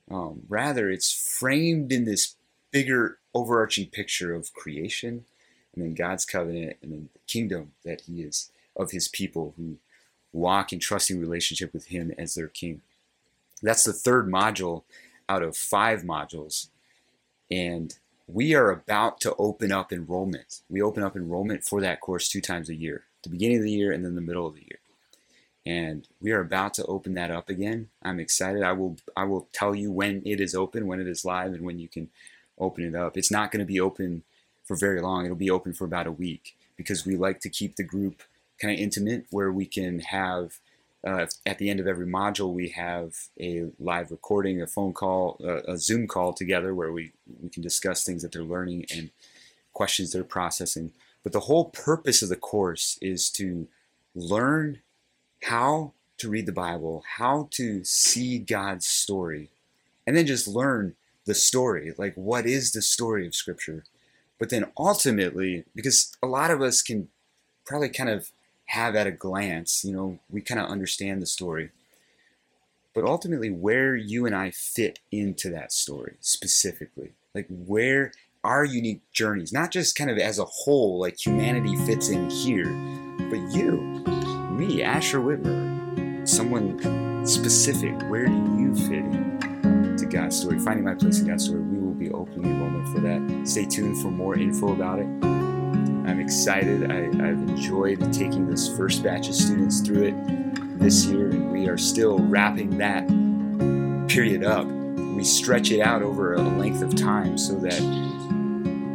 Um, 0.09 0.41
rather, 0.49 0.89
it's 0.89 1.11
framed 1.11 1.91
in 1.91 2.05
this 2.05 2.35
bigger 2.71 3.19
overarching 3.33 3.87
picture 3.87 4.33
of 4.33 4.53
creation 4.53 5.25
and 5.73 5.83
then 5.83 5.93
God's 5.93 6.25
covenant 6.25 6.77
and 6.81 6.91
then 6.91 7.09
the 7.13 7.19
kingdom 7.27 7.71
that 7.85 8.01
He 8.01 8.21
is 8.21 8.51
of 8.75 8.91
His 8.91 9.07
people 9.07 9.53
who 9.57 9.77
walk 10.33 10.73
in 10.73 10.79
trusting 10.79 11.19
relationship 11.19 11.73
with 11.73 11.87
Him 11.87 12.11
as 12.17 12.33
their 12.33 12.47
King. 12.47 12.81
That's 13.61 13.83
the 13.83 13.93
third 13.93 14.27
module 14.27 14.83
out 15.27 15.43
of 15.43 15.55
five 15.55 16.01
modules. 16.01 16.69
And 17.51 17.97
we 18.31 18.53
are 18.53 18.69
about 18.69 19.19
to 19.21 19.35
open 19.35 19.71
up 19.71 19.91
enrollment. 19.91 20.61
We 20.69 20.81
open 20.81 21.03
up 21.03 21.15
enrollment 21.15 21.63
for 21.63 21.81
that 21.81 21.99
course 21.99 22.29
two 22.29 22.41
times 22.41 22.69
a 22.69 22.75
year, 22.75 23.05
the 23.23 23.29
beginning 23.29 23.57
of 23.57 23.63
the 23.63 23.71
year 23.71 23.91
and 23.91 24.05
then 24.05 24.15
the 24.15 24.21
middle 24.21 24.45
of 24.45 24.53
the 24.53 24.61
year. 24.61 24.79
And 25.65 26.07
we 26.21 26.31
are 26.31 26.39
about 26.39 26.73
to 26.75 26.85
open 26.85 27.15
that 27.15 27.31
up 27.31 27.49
again. 27.49 27.89
I'm 28.03 28.19
excited. 28.19 28.63
I 28.63 28.71
will 28.71 28.97
I 29.15 29.25
will 29.25 29.47
tell 29.51 29.75
you 29.75 29.91
when 29.91 30.21
it 30.25 30.39
is 30.39 30.55
open, 30.55 30.87
when 30.87 30.99
it 30.99 31.07
is 31.07 31.25
live, 31.25 31.53
and 31.53 31.63
when 31.63 31.79
you 31.79 31.87
can 31.87 32.09
open 32.57 32.83
it 32.83 32.95
up. 32.95 33.17
It's 33.17 33.31
not 33.31 33.51
going 33.51 33.59
to 33.59 33.65
be 33.65 33.79
open 33.79 34.23
for 34.63 34.75
very 34.75 35.01
long. 35.01 35.25
It'll 35.25 35.35
be 35.35 35.51
open 35.51 35.73
for 35.73 35.85
about 35.85 36.07
a 36.07 36.11
week 36.11 36.55
because 36.77 37.05
we 37.05 37.17
like 37.17 37.39
to 37.41 37.49
keep 37.49 37.75
the 37.75 37.83
group 37.83 38.23
kind 38.61 38.73
of 38.73 38.79
intimate 38.79 39.25
where 39.31 39.51
we 39.51 39.65
can 39.65 39.99
have 39.99 40.59
uh, 41.05 41.25
at 41.45 41.57
the 41.57 41.69
end 41.69 41.79
of 41.79 41.87
every 41.87 42.05
module 42.05 42.53
we 42.53 42.69
have 42.69 43.13
a 43.39 43.67
live 43.79 44.11
recording 44.11 44.61
a 44.61 44.67
phone 44.67 44.93
call 44.93 45.39
uh, 45.43 45.61
a 45.63 45.77
zoom 45.77 46.07
call 46.07 46.33
together 46.33 46.73
where 46.75 46.91
we, 46.91 47.11
we 47.41 47.49
can 47.49 47.63
discuss 47.63 48.03
things 48.03 48.21
that 48.21 48.31
they're 48.31 48.43
learning 48.43 48.85
and 48.93 49.11
questions 49.73 50.11
they're 50.11 50.23
processing. 50.23 50.91
But 51.23 51.31
the 51.31 51.41
whole 51.41 51.65
purpose 51.65 52.21
of 52.21 52.29
the 52.29 52.35
course 52.35 52.97
is 53.01 53.29
to 53.31 53.67
learn 54.15 54.79
how 55.43 55.93
to 56.17 56.29
read 56.29 56.45
the 56.45 56.51
bible 56.51 57.03
how 57.17 57.47
to 57.51 57.81
see 57.85 58.39
god's 58.39 58.85
story 58.85 59.49
and 60.05 60.17
then 60.17 60.25
just 60.25 60.47
learn 60.47 60.95
the 61.29 61.35
story 61.35 61.93
like 61.97 62.13
what 62.15 62.45
is 62.45 62.71
the 62.71 62.81
story 62.81 63.27
of 63.27 63.35
scripture? 63.35 63.83
But 64.39 64.49
then 64.49 64.65
ultimately 64.77 65.63
because 65.75 66.11
a 66.23 66.27
lot 66.27 66.49
of 66.49 66.61
us 66.61 66.81
can 66.81 67.09
probably 67.65 67.89
kind 67.89 68.09
of 68.09 68.31
have 68.69 68.95
at 68.95 69.07
a 69.07 69.11
glance. 69.11 69.83
You 69.83 69.93
know, 69.93 70.19
we 70.29 70.41
kind 70.41 70.59
of 70.59 70.69
understand 70.69 71.21
the 71.21 71.25
story. 71.25 71.71
But 72.93 73.03
ultimately, 73.03 73.49
where 73.49 73.95
you 73.95 74.25
and 74.25 74.35
I 74.35 74.51
fit 74.51 74.99
into 75.11 75.49
that 75.51 75.71
story 75.71 76.15
specifically, 76.19 77.13
like 77.33 77.47
where 77.49 78.11
our 78.43 78.63
unique 78.65 79.01
journeys, 79.11 79.53
not 79.53 79.71
just 79.71 79.95
kind 79.95 80.09
of 80.09 80.17
as 80.17 80.39
a 80.39 80.45
whole, 80.45 80.99
like 80.99 81.23
humanity 81.23 81.75
fits 81.85 82.09
in 82.09 82.29
here, 82.29 82.71
but 83.29 83.39
you, 83.55 84.03
me, 84.51 84.81
Asher 84.81 85.19
Witmer, 85.19 86.27
someone 86.27 87.25
specific, 87.25 87.93
where 88.09 88.25
do 88.25 88.33
you 88.33 88.75
fit 88.75 89.05
in 89.05 89.95
to 89.97 90.05
God's 90.05 90.39
story? 90.39 90.59
Finding 90.59 90.85
my 90.85 90.95
place 90.95 91.19
in 91.19 91.27
God's 91.27 91.45
story, 91.45 91.61
we 91.61 91.79
will 91.79 91.93
be 91.93 92.11
opening 92.11 92.51
enrollment 92.51 92.87
for 92.93 93.01
that. 93.01 93.47
Stay 93.47 93.65
tuned 93.65 94.01
for 94.01 94.09
more 94.09 94.35
info 94.35 94.73
about 94.73 94.99
it. 94.99 95.48
I'm 96.07 96.19
excited. 96.19 96.91
I, 96.91 97.03
have 97.27 97.37
enjoyed 97.37 98.13
taking 98.13 98.49
this 98.49 98.75
first 98.75 99.03
batch 99.03 99.27
of 99.29 99.35
students 99.35 99.81
through 99.81 100.03
it 100.03 100.79
this 100.79 101.05
year, 101.05 101.29
and 101.29 101.51
we 101.51 101.67
are 101.67 101.77
still 101.77 102.19
wrapping 102.19 102.77
that 102.77 103.07
period 104.07 104.43
up. 104.43 104.65
We 104.65 105.23
stretch 105.23 105.71
it 105.71 105.81
out 105.81 106.01
over 106.01 106.33
a 106.33 106.41
length 106.41 106.81
of 106.81 106.95
time 106.95 107.37
so 107.37 107.55
that 107.59 107.81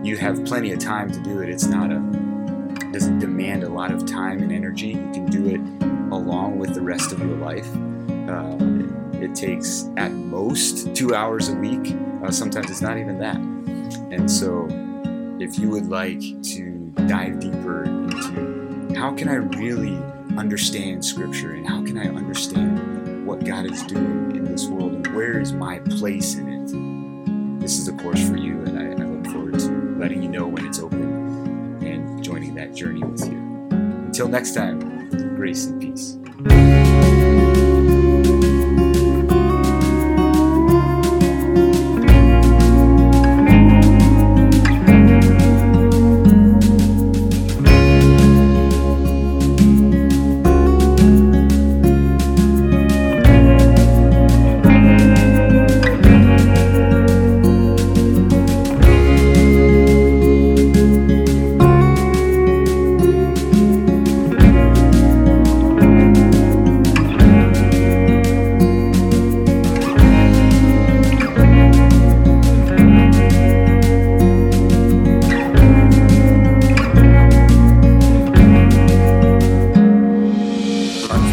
you 0.05 0.17
have 0.17 0.45
plenty 0.45 0.73
of 0.73 0.79
time 0.79 1.11
to 1.13 1.21
do 1.21 1.41
it. 1.41 1.49
It's 1.49 1.67
not 1.67 1.91
a 1.91 2.03
it 2.81 2.93
doesn't 2.93 3.19
demand 3.19 3.65
a 3.65 3.69
lot 3.69 3.91
of 3.91 4.07
time 4.07 4.43
and 4.43 4.53
energy. 4.53 4.89
You 4.89 5.11
can 5.13 5.27
do 5.27 5.49
it 5.49 5.61
along 6.13 6.59
with 6.59 6.75
the 6.75 6.81
rest 6.81 7.13
of 7.13 7.19
your 7.19 7.37
life. 7.37 7.69
Uh, 8.29 8.57
it 9.23 9.35
takes 9.35 9.89
at 9.97 10.13
most 10.13 10.95
two 10.95 11.15
hours 11.15 11.49
a 11.49 11.55
week. 11.55 11.97
Uh, 12.23 12.31
sometimes 12.31 12.71
it's 12.71 12.83
not 12.83 12.99
even 12.99 13.19
that. 13.19 13.37
And 14.13 14.31
so, 14.31 14.69
if 15.41 15.59
you 15.59 15.69
would 15.71 15.89
like 15.89 16.21
to 16.21 16.74
dive 17.07 17.41
deeper 17.41 17.85
into 17.85 18.95
how 18.97 19.15
can 19.15 19.29
I 19.29 19.35
really 19.35 19.97
understand 20.37 21.05
Scripture 21.05 21.53
and 21.53 21.67
how 21.67 21.85
can 21.85 21.99
I 21.99 22.09
understand 22.09 23.27
what 23.27 23.45
God 23.45 23.67
is 23.67 23.83
doing 23.85 24.37
in 24.37 24.45
this 24.45 24.67
world 24.67 24.93
and 24.93 25.07
where 25.15 25.41
is 25.41 25.53
my 25.53 25.79
place 25.81 26.35
in 26.35 26.49
it. 26.49 27.61
This 27.61 27.79
is 27.79 27.89
a 27.89 27.93
course 27.93 28.27
for 28.29 28.37
you, 28.37 28.61
and 28.63 28.79
I, 28.79 29.03
I 29.03 29.07
look 29.07 29.27
forward 29.33 29.59
to 29.61 29.97
letting 29.99 30.23
you 30.23 30.29
know 30.29 30.47
when 30.47 30.67
it's 30.67 30.79
open 30.79 31.83
and 31.83 32.23
joining 32.23 32.55
that 32.57 32.75
journey 32.75 33.03
with 33.03 33.25
you. 33.27 33.39
Until 33.71 34.29
next 34.29 34.55
time, 34.55 35.09
grace 35.37 35.67
and 35.67 35.81
peace. 35.81 37.04